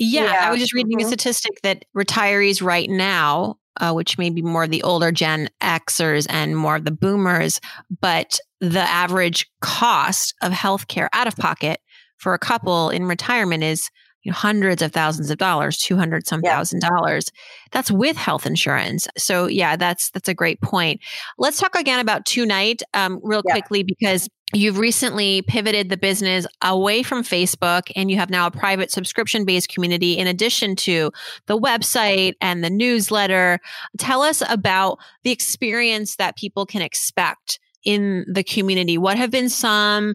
yeah, 0.00 0.24
yeah, 0.24 0.48
I 0.48 0.50
was 0.50 0.60
just 0.60 0.72
reading 0.72 0.96
mm-hmm. 0.96 1.06
a 1.06 1.08
statistic 1.08 1.60
that 1.62 1.84
retirees 1.94 2.62
right 2.62 2.88
now, 2.88 3.56
uh, 3.78 3.92
which 3.92 4.16
may 4.16 4.30
be 4.30 4.40
more 4.40 4.64
of 4.64 4.70
the 4.70 4.82
older 4.82 5.12
Gen 5.12 5.50
Xers 5.60 6.26
and 6.30 6.56
more 6.56 6.74
of 6.74 6.86
the 6.86 6.90
boomers, 6.90 7.60
but 8.00 8.40
the 8.62 8.80
average 8.80 9.46
cost 9.60 10.34
of 10.40 10.52
healthcare 10.52 11.08
out 11.12 11.26
of 11.26 11.36
pocket 11.36 11.80
for 12.16 12.32
a 12.32 12.38
couple 12.38 12.88
in 12.88 13.04
retirement 13.04 13.62
is 13.62 13.90
you 14.22 14.32
know, 14.32 14.36
hundreds 14.36 14.80
of 14.80 14.92
thousands 14.92 15.30
of 15.30 15.36
dollars, 15.36 15.76
200 15.76 16.26
some 16.26 16.40
yeah. 16.42 16.56
thousand 16.56 16.80
dollars. 16.80 17.30
That's 17.70 17.90
with 17.90 18.16
health 18.16 18.46
insurance. 18.46 19.06
So 19.18 19.48
yeah, 19.48 19.76
that's, 19.76 20.10
that's 20.10 20.28
a 20.28 20.34
great 20.34 20.62
point. 20.62 21.02
Let's 21.36 21.58
talk 21.58 21.74
again 21.74 22.00
about 22.00 22.24
TueNight 22.24 22.80
um, 22.94 23.20
real 23.22 23.42
yeah. 23.46 23.52
quickly 23.52 23.82
because 23.82 24.28
you've 24.52 24.78
recently 24.78 25.42
pivoted 25.42 25.88
the 25.88 25.96
business 25.96 26.46
away 26.62 27.02
from 27.02 27.22
Facebook 27.22 27.90
and 27.94 28.10
you 28.10 28.16
have 28.16 28.30
now 28.30 28.46
a 28.46 28.50
private 28.50 28.90
subscription 28.90 29.44
based 29.44 29.68
community 29.68 30.18
in 30.18 30.26
addition 30.26 30.76
to 30.76 31.10
the 31.46 31.58
website 31.58 32.34
and 32.40 32.64
the 32.64 32.70
newsletter. 32.70 33.58
Tell 33.98 34.22
us 34.22 34.42
about 34.48 34.98
the 35.22 35.30
experience 35.30 36.16
that 36.16 36.36
people 36.36 36.66
can 36.66 36.82
expect 36.82 37.60
in 37.84 38.24
the 38.30 38.44
community. 38.44 38.98
What 38.98 39.16
have 39.16 39.30
been 39.30 39.48
some 39.48 40.14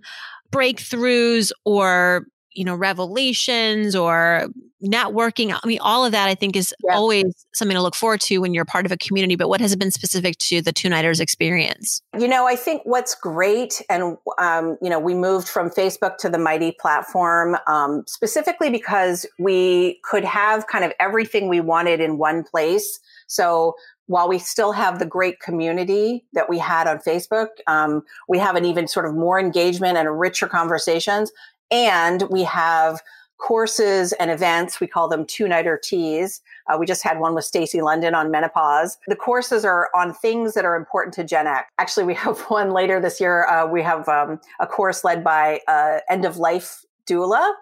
breakthroughs 0.52 1.52
or 1.66 2.28
you 2.56 2.64
know, 2.64 2.76
revelations 2.76 3.96
or 3.96 4.48
networking. 4.84 5.52
I 5.54 5.68
mean, 5.68 5.80
all 5.82 6.06
of 6.06 6.12
that 6.12 6.28
I 6.28 6.36
think 6.36 6.56
is 6.56 6.74
yeah. 6.84 6.96
always 6.96 7.46
something 7.54 7.76
to 7.76 7.82
look 7.82 7.96
forward 7.96 8.22
to 8.22 8.38
when 8.40 8.54
you're 8.54 8.66
part 8.66 8.86
of 8.86 8.92
a 8.92 8.98
community. 8.98 9.36
But 9.36 9.50
what 9.50 9.62
has 9.62 9.74
it 9.74 9.80
been 9.80 9.92
specific 9.92 10.38
to 10.40 10.62
the 10.62 10.72
TueNighters 10.72 11.20
experience? 11.20 12.02
You 12.18 12.28
know, 12.28 12.48
I 12.48 12.56
think 12.56 12.82
what's 12.86 13.16
great, 13.16 13.82
and, 13.90 14.18
um, 14.38 14.78
you 14.82 14.90
know, 14.90 15.00
we 15.00 15.14
moved 15.14 15.48
from 15.48 15.70
Facebook 15.70 16.18
to 16.18 16.30
the 16.30 16.38
Mighty 16.38 16.76
platform 16.80 17.58
um, 17.68 18.04
specifically 18.08 18.70
because 18.70 19.26
we 19.40 20.00
could 20.04 20.24
have 20.24 20.68
kind 20.68 20.86
of 20.86 20.92
everything 21.00 21.48
we 21.50 21.62
wanted 21.62 22.00
in 22.00 22.18
one 22.18 22.44
place. 22.44 23.00
So 23.28 23.76
while 24.08 24.30
we 24.30 24.38
still 24.38 24.72
have 24.72 25.00
the 25.00 25.06
great 25.06 25.40
community 25.40 26.26
that 26.34 26.48
we 26.48 26.60
had 26.60 26.88
on 26.88 27.00
Facebook, 27.00 27.48
um, 27.66 28.04
we 28.30 28.38
have 28.38 28.56
an 28.56 28.64
even 28.64 28.88
sort 28.88 29.08
of 29.08 29.16
more 29.16 29.40
engagement 29.40 29.98
and 29.98 30.20
richer 30.20 30.48
conversations. 30.48 31.32
And 31.72 32.24
we 32.30 32.44
have 32.44 33.02
courses 33.38 34.14
and 34.14 34.32
events. 34.32 34.80
We 34.80 34.88
call 34.88 35.08
them 35.08 35.26
TueNighter 35.26 35.82
teas. 35.82 36.42
Uh, 36.68 36.78
we 36.80 36.86
just 36.86 37.04
had 37.04 37.20
one 37.20 37.36
with 37.36 37.46
Stacy 37.46 37.82
London 37.82 38.16
on 38.16 38.32
menopause. 38.32 38.98
The 39.08 39.16
courses 39.16 39.66
are 39.66 39.90
on 39.96 40.14
things 40.14 40.54
that 40.54 40.66
are 40.66 40.76
important 40.76 41.14
to 41.16 41.24
Gen 41.24 41.48
X. 41.48 41.70
Actually, 41.78 42.06
we 42.06 42.14
have 42.16 42.40
one 42.48 42.72
later 42.72 43.00
this 43.00 43.20
year. 43.20 43.46
Uh, 43.48 43.68
we 43.68 43.82
have 43.82 44.08
um, 44.08 44.40
a 44.60 44.68
course 44.68 45.04
led 45.04 45.24
by 45.24 45.62
uh, 45.68 46.00
end 46.10 46.26
of 46.26 46.38
life 46.38 46.86
doula. 47.08 47.54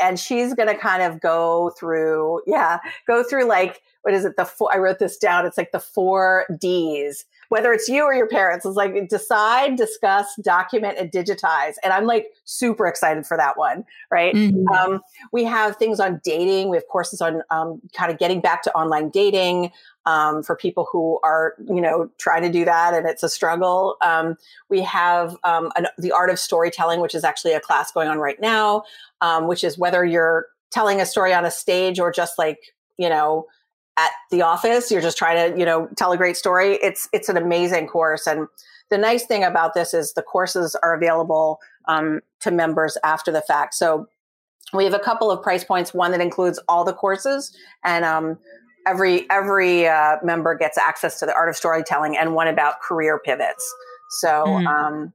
And 0.00 0.18
she's 0.18 0.54
going 0.54 0.68
to 0.68 0.76
kind 0.76 1.02
of 1.02 1.20
go 1.20 1.70
through, 1.78 2.42
yeah, 2.46 2.78
go 3.06 3.22
through 3.22 3.46
like, 3.46 3.82
what 4.02 4.14
is 4.14 4.24
it? 4.24 4.36
The 4.36 4.44
four, 4.44 4.74
I 4.74 4.78
wrote 4.78 4.98
this 4.98 5.16
down. 5.16 5.46
It's 5.46 5.58
like 5.58 5.70
the 5.70 5.80
four 5.80 6.46
D's 6.58 7.24
whether 7.52 7.70
it's 7.70 7.86
you 7.86 8.02
or 8.02 8.14
your 8.14 8.26
parents, 8.26 8.64
it's 8.64 8.76
like 8.76 9.10
decide, 9.10 9.76
discuss, 9.76 10.34
document, 10.36 10.96
and 10.98 11.12
digitize. 11.12 11.74
And 11.84 11.92
I'm 11.92 12.06
like 12.06 12.28
super 12.44 12.86
excited 12.86 13.26
for 13.26 13.36
that 13.36 13.58
one, 13.58 13.84
right? 14.10 14.34
Mm-hmm. 14.34 14.66
Um, 14.68 15.02
we 15.32 15.44
have 15.44 15.76
things 15.76 16.00
on 16.00 16.18
dating. 16.24 16.70
We 16.70 16.78
have 16.78 16.88
courses 16.88 17.20
on 17.20 17.42
um, 17.50 17.82
kind 17.92 18.10
of 18.10 18.18
getting 18.18 18.40
back 18.40 18.62
to 18.62 18.74
online 18.74 19.10
dating 19.10 19.70
um, 20.06 20.42
for 20.42 20.56
people 20.56 20.88
who 20.90 21.20
are, 21.22 21.52
you 21.68 21.82
know, 21.82 22.10
trying 22.16 22.40
to 22.40 22.50
do 22.50 22.64
that 22.64 22.94
and 22.94 23.06
it's 23.06 23.22
a 23.22 23.28
struggle. 23.28 23.98
Um, 24.00 24.38
we 24.70 24.80
have 24.80 25.36
um, 25.44 25.70
an, 25.76 25.88
the 25.98 26.10
art 26.10 26.30
of 26.30 26.38
storytelling, 26.38 27.00
which 27.00 27.14
is 27.14 27.22
actually 27.22 27.52
a 27.52 27.60
class 27.60 27.92
going 27.92 28.08
on 28.08 28.18
right 28.18 28.40
now, 28.40 28.84
um, 29.20 29.46
which 29.46 29.62
is 29.62 29.76
whether 29.76 30.06
you're 30.06 30.46
telling 30.70 31.02
a 31.02 31.04
story 31.04 31.34
on 31.34 31.44
a 31.44 31.50
stage 31.50 32.00
or 32.00 32.10
just 32.10 32.38
like, 32.38 32.72
you 32.96 33.10
know, 33.10 33.44
at 33.96 34.10
the 34.30 34.42
office 34.42 34.90
you're 34.90 35.02
just 35.02 35.18
trying 35.18 35.52
to 35.52 35.58
you 35.58 35.64
know 35.64 35.88
tell 35.96 36.12
a 36.12 36.16
great 36.16 36.36
story 36.36 36.78
it's 36.82 37.08
it's 37.12 37.28
an 37.28 37.36
amazing 37.36 37.86
course 37.86 38.26
and 38.26 38.46
the 38.90 38.98
nice 38.98 39.24
thing 39.24 39.42
about 39.44 39.74
this 39.74 39.94
is 39.94 40.12
the 40.14 40.22
courses 40.22 40.76
are 40.82 40.94
available 40.94 41.58
um, 41.88 42.20
to 42.40 42.50
members 42.50 42.96
after 43.04 43.30
the 43.30 43.42
fact 43.42 43.74
so 43.74 44.06
we 44.72 44.84
have 44.84 44.94
a 44.94 44.98
couple 44.98 45.30
of 45.30 45.42
price 45.42 45.64
points 45.64 45.92
one 45.92 46.10
that 46.12 46.20
includes 46.20 46.58
all 46.68 46.84
the 46.84 46.92
courses 46.92 47.54
and 47.84 48.04
um, 48.04 48.38
every 48.86 49.28
every 49.30 49.86
uh, 49.86 50.16
member 50.22 50.54
gets 50.54 50.78
access 50.78 51.18
to 51.18 51.26
the 51.26 51.34
art 51.34 51.48
of 51.48 51.56
storytelling 51.56 52.16
and 52.16 52.34
one 52.34 52.48
about 52.48 52.80
career 52.80 53.20
pivots 53.22 53.74
so 54.20 54.44
mm. 54.46 54.66
um, 54.66 55.12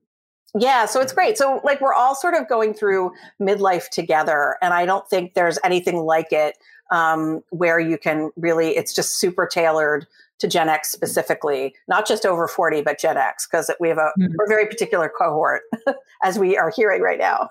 yeah, 0.59 0.85
so 0.85 1.01
it's 1.01 1.13
great. 1.13 1.37
So 1.37 1.61
like 1.63 1.81
we're 1.81 1.93
all 1.93 2.15
sort 2.15 2.33
of 2.33 2.47
going 2.47 2.73
through 2.73 3.11
midlife 3.41 3.89
together, 3.89 4.55
and 4.61 4.73
I 4.73 4.85
don't 4.85 5.07
think 5.09 5.33
there's 5.33 5.59
anything 5.63 5.97
like 5.97 6.31
it 6.31 6.57
um, 6.91 7.43
where 7.49 7.79
you 7.79 7.97
can 7.97 8.31
really, 8.35 8.75
it's 8.77 8.93
just 8.93 9.15
super 9.15 9.45
tailored 9.45 10.07
to 10.39 10.47
Gen 10.47 10.69
X 10.69 10.91
specifically, 10.91 11.73
not 11.87 12.07
just 12.07 12.25
over 12.25 12.47
40, 12.47 12.81
but 12.81 12.99
Gen 12.99 13.17
X, 13.17 13.47
because 13.47 13.71
we 13.79 13.89
have 13.89 13.97
a, 13.97 14.11
mm-hmm. 14.19 14.25
a 14.25 14.47
very 14.47 14.67
particular 14.67 15.11
cohort 15.17 15.63
as 16.23 16.37
we 16.37 16.57
are 16.57 16.71
hearing 16.75 17.01
right 17.01 17.19
now. 17.19 17.49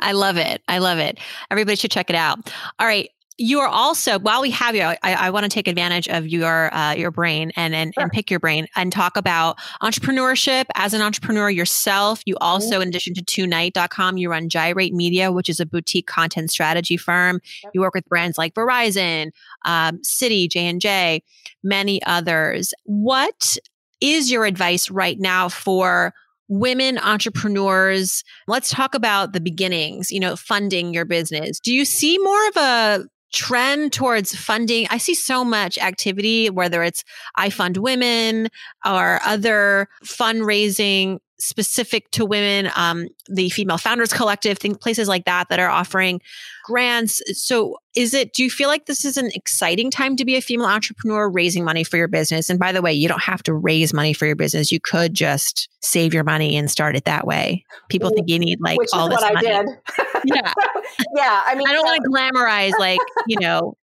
I 0.00 0.12
love 0.12 0.36
it. 0.36 0.60
I 0.66 0.78
love 0.78 0.98
it. 0.98 1.18
Everybody 1.50 1.76
should 1.76 1.92
check 1.92 2.10
it 2.10 2.16
out. 2.16 2.52
All 2.78 2.86
right 2.86 3.10
you 3.36 3.58
are 3.58 3.68
also 3.68 4.18
while 4.20 4.40
we 4.40 4.50
have 4.50 4.76
you 4.76 4.82
i, 4.82 4.96
I 5.02 5.30
want 5.30 5.44
to 5.44 5.48
take 5.48 5.66
advantage 5.66 6.08
of 6.08 6.26
your 6.28 6.72
uh, 6.74 6.94
your 6.94 7.10
brain 7.10 7.50
and 7.56 7.74
and, 7.74 7.92
sure. 7.92 8.04
and 8.04 8.12
pick 8.12 8.30
your 8.30 8.38
brain 8.38 8.68
and 8.76 8.92
talk 8.92 9.16
about 9.16 9.58
entrepreneurship 9.82 10.66
as 10.74 10.94
an 10.94 11.02
entrepreneur 11.02 11.50
yourself 11.50 12.22
you 12.26 12.34
mm-hmm. 12.34 12.44
also 12.44 12.74
mm-hmm. 12.74 12.82
in 12.82 12.88
addition 12.88 13.14
to 13.14 13.22
TueNight.com 13.22 14.18
you 14.18 14.30
run 14.30 14.48
gyrate 14.48 14.94
media 14.94 15.32
which 15.32 15.48
is 15.48 15.58
a 15.58 15.66
boutique 15.66 16.06
content 16.06 16.50
strategy 16.50 16.96
firm 16.96 17.40
yep. 17.62 17.72
you 17.74 17.80
work 17.80 17.94
with 17.94 18.04
brands 18.06 18.38
like 18.38 18.54
verizon 18.54 19.30
um, 19.64 19.98
citi 19.98 20.48
j&j 20.48 21.22
many 21.62 22.02
others 22.04 22.72
what 22.84 23.56
is 24.00 24.30
your 24.30 24.44
advice 24.44 24.90
right 24.90 25.18
now 25.18 25.48
for 25.48 26.12
women 26.48 26.98
entrepreneurs. 26.98 28.22
Let's 28.46 28.70
talk 28.70 28.94
about 28.94 29.32
the 29.32 29.40
beginnings, 29.40 30.10
you 30.10 30.20
know, 30.20 30.36
funding 30.36 30.92
your 30.92 31.04
business. 31.04 31.58
Do 31.58 31.72
you 31.72 31.84
see 31.84 32.18
more 32.18 32.48
of 32.48 32.56
a 32.56 33.08
trend 33.34 33.92
towards 33.92 34.34
funding? 34.34 34.86
I 34.90 34.98
see 34.98 35.14
so 35.14 35.44
much 35.44 35.76
activity, 35.76 36.48
whether 36.48 36.82
it's 36.82 37.04
I 37.36 37.50
Fund 37.50 37.76
Women 37.76 38.48
or 38.84 39.20
other 39.24 39.88
fundraising 40.04 41.18
specific 41.40 42.10
to 42.12 42.24
women, 42.24 42.70
um, 42.76 43.08
the 43.28 43.48
Female 43.50 43.76
Founders 43.76 44.12
Collective, 44.12 44.56
think 44.56 44.80
places 44.80 45.08
like 45.08 45.24
that 45.24 45.48
that 45.48 45.58
are 45.58 45.68
offering 45.68 46.20
grants. 46.64 47.20
So, 47.32 47.76
is 47.96 48.14
it? 48.14 48.32
Do 48.32 48.42
you 48.42 48.50
feel 48.50 48.68
like 48.68 48.86
this 48.86 49.04
is 49.04 49.16
an 49.16 49.30
exciting 49.34 49.90
time 49.90 50.16
to 50.16 50.24
be 50.24 50.36
a 50.36 50.40
female 50.40 50.66
entrepreneur 50.66 51.28
raising 51.28 51.64
money 51.64 51.84
for 51.84 51.96
your 51.96 52.08
business? 52.08 52.48
And 52.50 52.58
by 52.58 52.72
the 52.72 52.82
way, 52.82 52.92
you 52.92 53.08
don't 53.08 53.22
have 53.22 53.42
to 53.44 53.54
raise 53.54 53.92
money 53.92 54.12
for 54.12 54.26
your 54.26 54.36
business. 54.36 54.72
You 54.72 54.80
could 54.80 55.12
just 55.12 55.68
save 55.82 56.14
your 56.14 56.24
money 56.24 56.56
and 56.56 56.70
start 56.70 56.96
it 56.96 57.04
that 57.04 57.26
way. 57.26 57.64
People 57.88 58.10
think 58.10 58.28
you 58.28 58.38
need 58.38 58.60
like 58.60 58.78
Which 58.78 58.90
all 58.92 59.12
is 59.12 59.18
this 59.18 59.32
money. 59.34 59.66
Yeah. 60.24 60.52
yeah. 61.16 61.42
I 61.46 61.54
mean, 61.54 61.68
I 61.68 61.72
don't 61.72 61.84
want 61.84 62.02
to 62.02 62.10
glamorize 62.10 62.78
like 62.78 63.00
you 63.26 63.38
know 63.40 63.76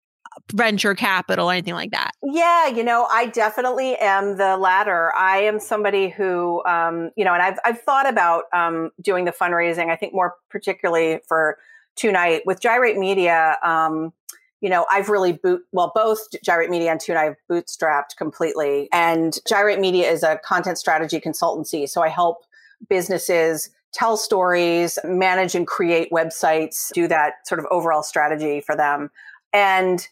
venture 0.53 0.95
capital 0.95 1.49
or 1.49 1.53
anything 1.53 1.73
like 1.73 1.91
that. 1.91 2.11
Yeah, 2.23 2.67
you 2.67 2.83
know, 2.83 3.07
I 3.09 3.27
definitely 3.27 3.95
am 3.97 4.37
the 4.37 4.57
latter. 4.57 5.13
I 5.15 5.39
am 5.39 5.59
somebody 5.59 6.09
who, 6.09 6.63
um, 6.65 7.11
you 7.15 7.25
know, 7.25 7.33
and 7.33 7.41
I've 7.41 7.59
I've 7.65 7.81
thought 7.81 8.07
about 8.07 8.45
um, 8.53 8.91
doing 9.01 9.25
the 9.25 9.31
fundraising. 9.31 9.89
I 9.89 9.95
think 9.95 10.13
more 10.13 10.35
particularly 10.49 11.19
for 11.27 11.57
TueNight 11.97 12.41
with 12.45 12.61
Gyrate 12.61 12.97
Media. 12.97 13.57
Um, 13.63 14.13
you 14.61 14.69
know, 14.69 14.85
I've 14.91 15.09
really 15.09 15.33
boot 15.33 15.63
well 15.71 15.91
both 15.93 16.27
Gyrate 16.43 16.69
Media 16.69 16.91
and 16.91 16.99
TueNight 16.99 17.17
I've 17.17 17.35
bootstrapped 17.49 18.15
completely. 18.17 18.89
And 18.93 19.37
Gyrate 19.47 19.79
Media 19.79 20.09
is 20.09 20.23
a 20.23 20.37
content 20.37 20.77
strategy 20.77 21.19
consultancy, 21.19 21.89
so 21.89 22.01
I 22.01 22.09
help 22.09 22.45
businesses 22.89 23.69
tell 23.93 24.17
stories, 24.17 24.97
manage 25.03 25.55
and 25.55 25.67
create 25.67 26.09
websites, 26.11 26.91
do 26.93 27.07
that 27.07 27.47
sort 27.47 27.59
of 27.59 27.65
overall 27.71 28.03
strategy 28.03 28.61
for 28.61 28.75
them. 28.75 29.09
And 29.53 30.07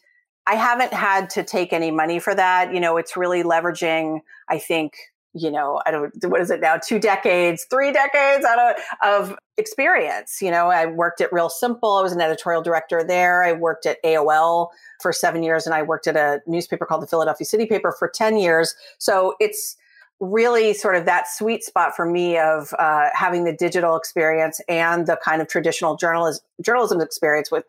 I 0.46 0.54
haven't 0.54 0.92
had 0.92 1.30
to 1.30 1.42
take 1.42 1.72
any 1.72 1.90
money 1.90 2.18
for 2.18 2.34
that. 2.34 2.74
You 2.74 2.80
know, 2.80 2.96
it's 2.96 3.16
really 3.16 3.42
leveraging, 3.42 4.20
I 4.48 4.58
think, 4.58 4.94
you 5.32 5.50
know, 5.50 5.80
I 5.86 5.90
don't, 5.92 6.12
what 6.24 6.40
is 6.40 6.50
it 6.50 6.60
now? 6.60 6.76
Two 6.76 6.98
decades, 6.98 7.66
three 7.70 7.92
decades 7.92 8.44
out 8.44 8.58
of, 8.58 9.30
of 9.30 9.38
experience. 9.56 10.42
You 10.42 10.50
know, 10.50 10.66
I 10.66 10.86
worked 10.86 11.20
at 11.20 11.32
Real 11.32 11.48
Simple. 11.48 11.92
I 11.92 12.02
was 12.02 12.12
an 12.12 12.20
editorial 12.20 12.62
director 12.62 13.04
there. 13.04 13.44
I 13.44 13.52
worked 13.52 13.86
at 13.86 14.02
AOL 14.02 14.68
for 15.00 15.12
seven 15.12 15.42
years 15.42 15.66
and 15.66 15.74
I 15.74 15.82
worked 15.82 16.06
at 16.06 16.16
a 16.16 16.40
newspaper 16.46 16.84
called 16.84 17.02
the 17.02 17.06
Philadelphia 17.06 17.44
City 17.44 17.66
Paper 17.66 17.94
for 17.96 18.08
10 18.08 18.36
years. 18.38 18.74
So 18.98 19.36
it's, 19.38 19.76
really 20.20 20.74
sort 20.74 20.96
of 20.96 21.06
that 21.06 21.26
sweet 21.28 21.64
spot 21.64 21.96
for 21.96 22.04
me 22.04 22.38
of 22.38 22.74
uh, 22.78 23.08
having 23.14 23.44
the 23.44 23.52
digital 23.54 23.96
experience 23.96 24.60
and 24.68 25.06
the 25.06 25.18
kind 25.24 25.40
of 25.40 25.48
traditional 25.48 25.96
journalism 25.96 26.44
journalism 26.62 27.00
experience 27.00 27.50
with 27.50 27.64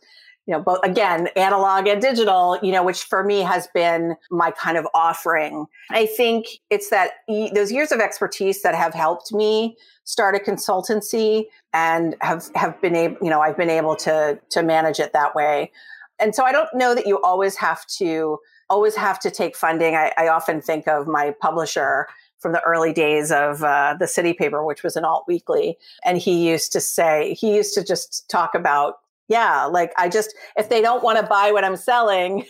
you 0.46 0.54
know 0.54 0.62
both 0.62 0.80
again 0.84 1.30
analog 1.38 1.88
and 1.88 2.02
digital 2.02 2.60
you 2.62 2.72
know 2.72 2.84
which 2.84 3.04
for 3.04 3.24
me 3.24 3.40
has 3.40 3.68
been 3.74 4.16
my 4.30 4.52
kind 4.52 4.78
of 4.78 4.86
offering. 4.94 5.66
I 5.92 6.06
think 6.06 6.48
it's 6.70 6.90
that 6.90 7.12
those 7.56 7.72
years 7.72 7.92
of 7.92 8.02
expertise 8.02 8.62
that 8.64 8.76
have 8.76 8.94
helped 8.94 9.34
me 9.34 9.78
start 10.04 10.36
a 10.36 10.40
consultancy 10.40 11.46
and 11.74 12.16
have 12.22 12.50
have 12.56 12.80
been 12.82 12.96
able 12.96 13.18
you 13.22 13.30
know 13.30 13.40
i've 13.40 13.58
been 13.58 13.70
able 13.70 13.96
to 13.98 14.38
to 14.50 14.62
manage 14.62 15.00
it 15.00 15.14
that 15.14 15.36
way. 15.36 15.72
And 16.20 16.36
so 16.36 16.44
i 16.44 16.52
don't 16.52 16.70
know 16.74 16.94
that 16.96 17.08
you 17.08 17.22
always 17.22 17.56
have 17.56 17.86
to 18.00 18.40
always 18.70 18.96
have 18.96 19.20
to 19.20 19.30
take 19.30 19.56
funding. 19.56 19.96
I, 19.96 20.14
I 20.18 20.30
often 20.30 20.62
think 20.62 20.88
of 20.88 21.06
my 21.06 21.36
publisher 21.42 22.08
from 22.42 22.52
the 22.54 22.62
early 22.62 22.92
days 22.92 23.32
of 23.32 23.64
uh, 23.64 23.96
the 23.98 24.08
city 24.08 24.34
paper, 24.34 24.66
which 24.66 24.84
was 24.84 24.96
an 24.96 25.06
alt 25.06 25.26
weekly. 25.28 25.78
And 26.04 26.18
he 26.18 26.50
used 26.50 26.74
to 26.74 26.82
say, 26.82 27.36
he 27.36 27.56
used 27.56 27.76
to 27.76 27.84
just 27.84 28.28
talk 28.30 28.56
about, 28.56 28.96
yeah, 29.28 29.66
like 29.66 29.94
I 29.96 30.10
just, 30.10 30.34
if 30.58 30.68
they 30.68 30.82
don't 30.82 31.04
want 31.04 31.20
to 31.20 31.26
buy 31.26 31.52
what 31.52 31.64
I'm 31.64 31.78
selling, 31.78 32.46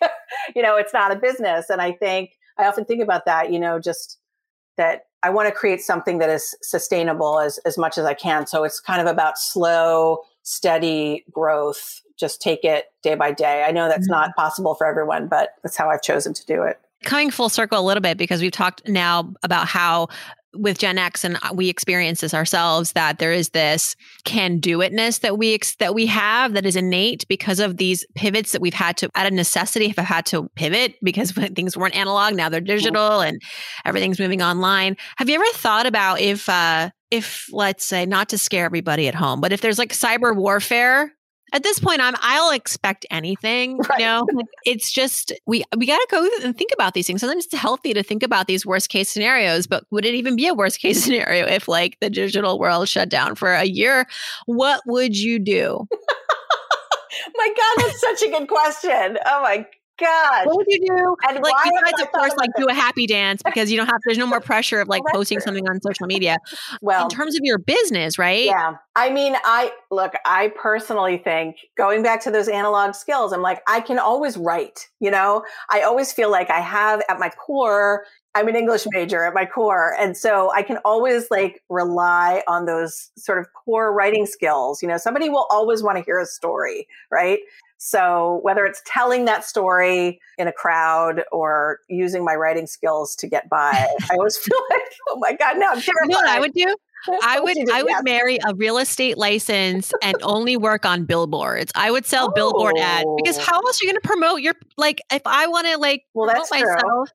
you 0.54 0.62
know, 0.62 0.76
it's 0.76 0.92
not 0.92 1.10
a 1.10 1.16
business. 1.16 1.70
And 1.70 1.80
I 1.80 1.92
think, 1.92 2.32
I 2.58 2.66
often 2.66 2.84
think 2.84 3.02
about 3.02 3.24
that, 3.24 3.50
you 3.50 3.58
know, 3.58 3.80
just 3.80 4.18
that 4.76 5.06
I 5.22 5.30
want 5.30 5.48
to 5.48 5.54
create 5.54 5.80
something 5.80 6.18
that 6.18 6.28
is 6.28 6.54
sustainable 6.62 7.40
as, 7.40 7.58
as 7.58 7.78
much 7.78 7.96
as 7.96 8.04
I 8.04 8.14
can. 8.14 8.46
So 8.46 8.64
it's 8.64 8.78
kind 8.78 9.00
of 9.00 9.06
about 9.06 9.38
slow, 9.38 10.18
steady 10.42 11.24
growth. 11.30 12.02
Just 12.18 12.42
take 12.42 12.64
it 12.64 12.86
day 13.02 13.14
by 13.14 13.32
day. 13.32 13.64
I 13.66 13.70
know 13.70 13.88
that's 13.88 14.04
mm-hmm. 14.04 14.12
not 14.12 14.36
possible 14.36 14.74
for 14.74 14.86
everyone, 14.86 15.28
but 15.28 15.54
that's 15.62 15.76
how 15.76 15.88
I've 15.88 16.02
chosen 16.02 16.34
to 16.34 16.44
do 16.44 16.62
it 16.62 16.78
coming 17.04 17.30
full 17.30 17.48
circle 17.48 17.78
a 17.78 17.84
little 17.86 18.00
bit 18.00 18.18
because 18.18 18.40
we've 18.40 18.52
talked 18.52 18.86
now 18.88 19.32
about 19.42 19.66
how 19.66 20.08
with 20.54 20.78
Gen 20.78 20.98
X 20.98 21.24
and 21.24 21.38
we 21.54 21.68
experience 21.68 22.20
this 22.20 22.34
ourselves 22.34 22.92
that 22.92 23.18
there 23.18 23.32
is 23.32 23.50
this 23.50 23.94
can 24.24 24.58
do 24.58 24.78
itness 24.78 25.20
that 25.20 25.38
we 25.38 25.54
ex- 25.54 25.76
that 25.76 25.94
we 25.94 26.06
have 26.06 26.54
that 26.54 26.66
is 26.66 26.74
innate 26.74 27.26
because 27.28 27.60
of 27.60 27.76
these 27.76 28.04
pivots 28.16 28.52
that 28.52 28.60
we've 28.60 28.74
had 28.74 28.96
to 28.96 29.08
out 29.14 29.26
of 29.26 29.32
necessity 29.32 29.88
have 29.88 30.04
had 30.04 30.26
to 30.26 30.48
pivot 30.56 30.94
because 31.02 31.30
things 31.54 31.76
weren't 31.76 31.94
analog 31.94 32.34
now 32.34 32.48
they're 32.48 32.60
digital 32.60 33.20
and 33.20 33.40
everything's 33.84 34.18
moving 34.18 34.42
online. 34.42 34.96
Have 35.16 35.28
you 35.28 35.36
ever 35.36 35.44
thought 35.54 35.86
about 35.86 36.20
if 36.20 36.48
uh 36.48 36.90
if 37.10 37.48
let's 37.52 37.84
say 37.84 38.06
not 38.06 38.28
to 38.30 38.38
scare 38.38 38.64
everybody 38.64 39.06
at 39.08 39.14
home 39.14 39.40
but 39.40 39.52
if 39.52 39.60
there's 39.60 39.78
like 39.78 39.92
cyber 39.92 40.34
warfare 40.34 41.12
at 41.52 41.62
this 41.62 41.78
point 41.78 42.00
i'm 42.00 42.14
i'll 42.20 42.52
expect 42.52 43.06
anything 43.10 43.78
right. 43.78 44.00
you 44.00 44.04
know 44.04 44.26
it's 44.64 44.90
just 44.90 45.32
we 45.46 45.64
we 45.76 45.86
got 45.86 45.98
to 45.98 46.06
go 46.10 46.28
and 46.42 46.56
think 46.56 46.70
about 46.72 46.94
these 46.94 47.06
things. 47.06 47.20
Sometimes 47.20 47.46
it's 47.46 47.54
healthy 47.54 47.94
to 47.94 48.02
think 48.02 48.22
about 48.22 48.46
these 48.46 48.66
worst 48.66 48.88
case 48.88 49.08
scenarios 49.08 49.66
but 49.66 49.84
would 49.90 50.04
it 50.04 50.14
even 50.14 50.36
be 50.36 50.46
a 50.46 50.54
worst 50.54 50.78
case 50.80 51.02
scenario 51.04 51.46
if 51.46 51.68
like 51.68 51.98
the 52.00 52.10
digital 52.10 52.58
world 52.58 52.88
shut 52.88 53.08
down 53.08 53.34
for 53.34 53.52
a 53.52 53.64
year? 53.64 54.06
What 54.46 54.82
would 54.86 55.16
you 55.16 55.38
do? 55.38 55.88
My 57.34 57.48
god 57.48 57.84
that's 57.84 58.00
such 58.00 58.22
a 58.22 58.30
good 58.30 58.48
question. 58.48 59.18
Oh 59.26 59.42
my 59.42 59.66
God. 60.00 60.46
What 60.46 60.56
would 60.56 60.66
you 60.68 60.86
do? 60.86 61.16
And 61.28 61.42
like 61.42 61.54
you 61.66 61.72
guys, 61.72 62.02
of 62.02 62.12
course, 62.12 62.34
like 62.36 62.50
do 62.56 62.66
a 62.68 62.74
happy 62.74 63.06
dance 63.06 63.42
because 63.42 63.70
you 63.70 63.76
don't 63.76 63.86
have 63.86 64.00
there's 64.06 64.18
no 64.18 64.26
more 64.26 64.40
pressure 64.40 64.80
of 64.80 64.88
like 64.88 65.02
oh, 65.08 65.12
posting 65.12 65.36
true. 65.36 65.44
something 65.44 65.68
on 65.68 65.80
social 65.82 66.06
media. 66.06 66.38
Well, 66.82 67.04
in 67.04 67.10
terms 67.10 67.34
of 67.34 67.40
your 67.42 67.58
business, 67.58 68.18
right? 68.18 68.44
Yeah. 68.44 68.76
I 68.96 69.10
mean, 69.10 69.34
I 69.44 69.72
look, 69.90 70.14
I 70.24 70.52
personally 70.56 71.18
think 71.18 71.56
going 71.76 72.02
back 72.02 72.22
to 72.22 72.30
those 72.30 72.48
analog 72.48 72.94
skills, 72.94 73.32
I'm 73.32 73.42
like, 73.42 73.60
I 73.66 73.80
can 73.80 73.98
always 73.98 74.36
write, 74.36 74.88
you 74.98 75.10
know? 75.10 75.44
I 75.68 75.82
always 75.82 76.12
feel 76.12 76.30
like 76.30 76.48
I 76.48 76.60
have 76.60 77.02
at 77.08 77.18
my 77.18 77.28
core, 77.28 78.04
I'm 78.34 78.48
an 78.48 78.56
English 78.56 78.86
major 78.90 79.24
at 79.24 79.34
my 79.34 79.44
core. 79.44 79.94
And 79.98 80.16
so 80.16 80.52
I 80.52 80.62
can 80.62 80.78
always 80.84 81.30
like 81.30 81.62
rely 81.68 82.42
on 82.46 82.66
those 82.66 83.10
sort 83.16 83.38
of 83.38 83.46
core 83.52 83.92
writing 83.92 84.26
skills. 84.26 84.82
You 84.82 84.88
know, 84.88 84.96
somebody 84.96 85.28
will 85.28 85.46
always 85.50 85.82
want 85.82 85.98
to 85.98 86.04
hear 86.04 86.18
a 86.18 86.26
story, 86.26 86.86
right? 87.10 87.40
So 87.82 88.40
whether 88.42 88.66
it's 88.66 88.82
telling 88.84 89.24
that 89.24 89.42
story 89.42 90.20
in 90.36 90.46
a 90.46 90.52
crowd 90.52 91.24
or 91.32 91.78
using 91.88 92.22
my 92.22 92.34
writing 92.34 92.66
skills 92.66 93.16
to 93.16 93.26
get 93.26 93.48
by, 93.48 93.70
I 93.72 94.16
always 94.16 94.36
feel 94.38 94.58
like, 94.68 94.82
oh 95.08 95.18
my 95.18 95.32
God, 95.32 95.56
now 95.58 95.70
I'm 95.70 95.80
terrified. 95.80 96.02
You 96.02 96.08
know 96.10 96.16
what 96.16 96.28
I 96.28 96.40
would 96.40 96.52
do? 96.52 96.76
I 97.22 97.40
would 97.40 97.70
I 97.70 97.82
would 97.82 98.04
marry 98.04 98.38
a 98.46 98.54
real 98.54 98.76
estate 98.76 99.16
license 99.16 99.92
and 100.02 100.14
only 100.22 100.58
work 100.58 100.84
on 100.84 101.06
billboards. 101.06 101.72
I 101.74 101.90
would 101.90 102.04
sell 102.04 102.26
oh. 102.28 102.32
billboard 102.34 102.76
ads 102.76 103.06
because 103.16 103.38
oh. 103.38 103.42
how 103.42 103.56
else 103.56 103.80
are 103.80 103.86
you 103.86 103.92
going 103.92 104.00
to 104.02 104.06
promote 104.06 104.42
your 104.42 104.54
like 104.76 105.00
if 105.10 105.22
I 105.24 105.46
want 105.46 105.66
to 105.68 105.78
like 105.78 106.04
well, 106.12 106.28
promote 106.28 106.50
myself. 106.50 107.08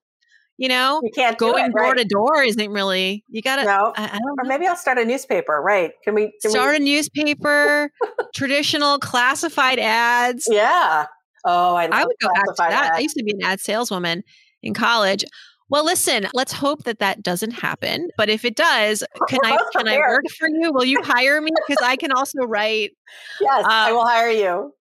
You 0.57 0.69
know, 0.69 1.01
you 1.03 1.11
can't 1.13 1.37
going 1.37 1.65
it, 1.65 1.71
door 1.73 1.81
right? 1.81 1.97
to 1.97 2.05
door 2.05 2.43
isn't 2.43 2.71
really. 2.71 3.25
You 3.27 3.41
got 3.41 3.57
to. 3.57 3.65
No, 3.65 3.93
I, 3.97 4.05
I 4.05 4.19
or 4.39 4.45
maybe 4.45 4.65
I'll 4.65 4.77
start 4.77 4.97
a 4.97 5.05
newspaper. 5.05 5.61
Right? 5.61 5.91
Can 6.03 6.15
we 6.15 6.33
can 6.41 6.51
start 6.51 6.71
we? 6.71 6.77
a 6.77 6.79
newspaper? 6.79 7.91
traditional 8.35 8.99
classified 8.99 9.79
ads. 9.79 10.47
Yeah. 10.49 11.07
Oh, 11.43 11.75
I, 11.75 11.89
I 11.91 12.05
would 12.05 12.15
go 12.21 12.29
back 12.33 12.45
to 12.45 12.53
that. 12.57 12.85
Ads. 12.85 12.97
I 12.97 12.99
used 12.99 13.17
to 13.17 13.23
be 13.23 13.31
an 13.31 13.43
ad 13.43 13.59
saleswoman 13.59 14.23
in 14.63 14.73
college. 14.73 15.25
Well, 15.69 15.83
listen, 15.83 16.27
let's 16.33 16.53
hope 16.53 16.83
that 16.83 16.99
that 16.99 17.23
doesn't 17.23 17.51
happen. 17.51 18.09
But 18.17 18.29
if 18.29 18.45
it 18.45 18.55
does, 18.55 19.03
can 19.27 19.39
I 19.43 19.57
can 19.75 19.87
I 19.87 19.97
work 19.97 20.25
for 20.37 20.47
you? 20.47 20.71
Will 20.71 20.85
you 20.85 21.01
hire 21.01 21.41
me? 21.41 21.51
Because 21.67 21.83
I 21.83 21.95
can 21.95 22.11
also 22.11 22.39
write. 22.45 22.91
Yes, 23.41 23.65
um, 23.65 23.71
I 23.71 23.91
will 23.91 24.05
hire 24.05 24.29
you. 24.29 24.73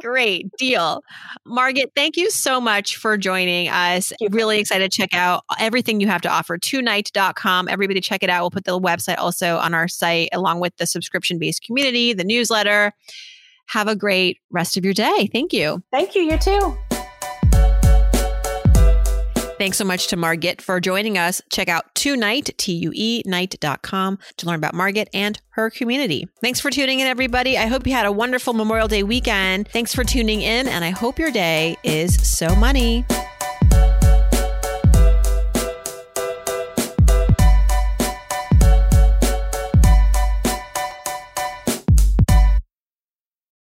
Great 0.00 0.50
deal. 0.58 1.02
Margit, 1.46 1.92
thank 1.94 2.16
you 2.16 2.30
so 2.30 2.60
much 2.60 2.96
for 2.96 3.16
joining 3.16 3.68
us. 3.68 4.12
Really 4.30 4.58
excited 4.58 4.90
to 4.90 4.96
check 4.96 5.14
out 5.14 5.44
everything 5.58 6.00
you 6.00 6.06
have 6.08 6.22
to 6.22 6.28
offer. 6.28 6.58
TueNight.com. 6.58 7.68
Everybody 7.68 8.00
check 8.00 8.22
it 8.22 8.30
out. 8.30 8.42
We'll 8.42 8.50
put 8.50 8.64
the 8.64 8.80
website 8.80 9.18
also 9.18 9.56
on 9.58 9.74
our 9.74 9.88
site 9.88 10.28
along 10.32 10.60
with 10.60 10.76
the 10.76 10.86
subscription 10.86 11.38
based 11.38 11.62
community, 11.62 12.12
the 12.12 12.24
newsletter. 12.24 12.92
Have 13.68 13.88
a 13.88 13.96
great 13.96 14.40
rest 14.50 14.76
of 14.76 14.84
your 14.84 14.92
day. 14.92 15.28
Thank 15.32 15.52
you. 15.54 15.82
Thank 15.90 16.14
you. 16.14 16.22
You 16.22 16.36
too. 16.36 16.76
Thanks 19.58 19.78
so 19.78 19.84
much 19.84 20.08
to 20.08 20.16
Margit 20.16 20.60
for 20.60 20.80
joining 20.80 21.16
us. 21.16 21.40
Check 21.50 21.68
out 21.68 21.94
TueNight, 21.94 22.56
T-U-E, 22.56 23.22
night.com 23.24 24.18
to 24.36 24.46
learn 24.46 24.56
about 24.56 24.74
Margit 24.74 25.08
and 25.14 25.40
her 25.50 25.70
community. 25.70 26.28
Thanks 26.40 26.60
for 26.60 26.70
tuning 26.70 27.00
in, 27.00 27.06
everybody. 27.06 27.56
I 27.56 27.66
hope 27.66 27.86
you 27.86 27.92
had 27.92 28.06
a 28.06 28.12
wonderful 28.12 28.52
Memorial 28.52 28.88
Day 28.88 29.02
weekend. 29.02 29.68
Thanks 29.68 29.94
for 29.94 30.04
tuning 30.04 30.42
in, 30.42 30.66
and 30.66 30.84
I 30.84 30.90
hope 30.90 31.18
your 31.18 31.30
day 31.30 31.76
is 31.84 32.14
so 32.28 32.54
money. 32.56 33.04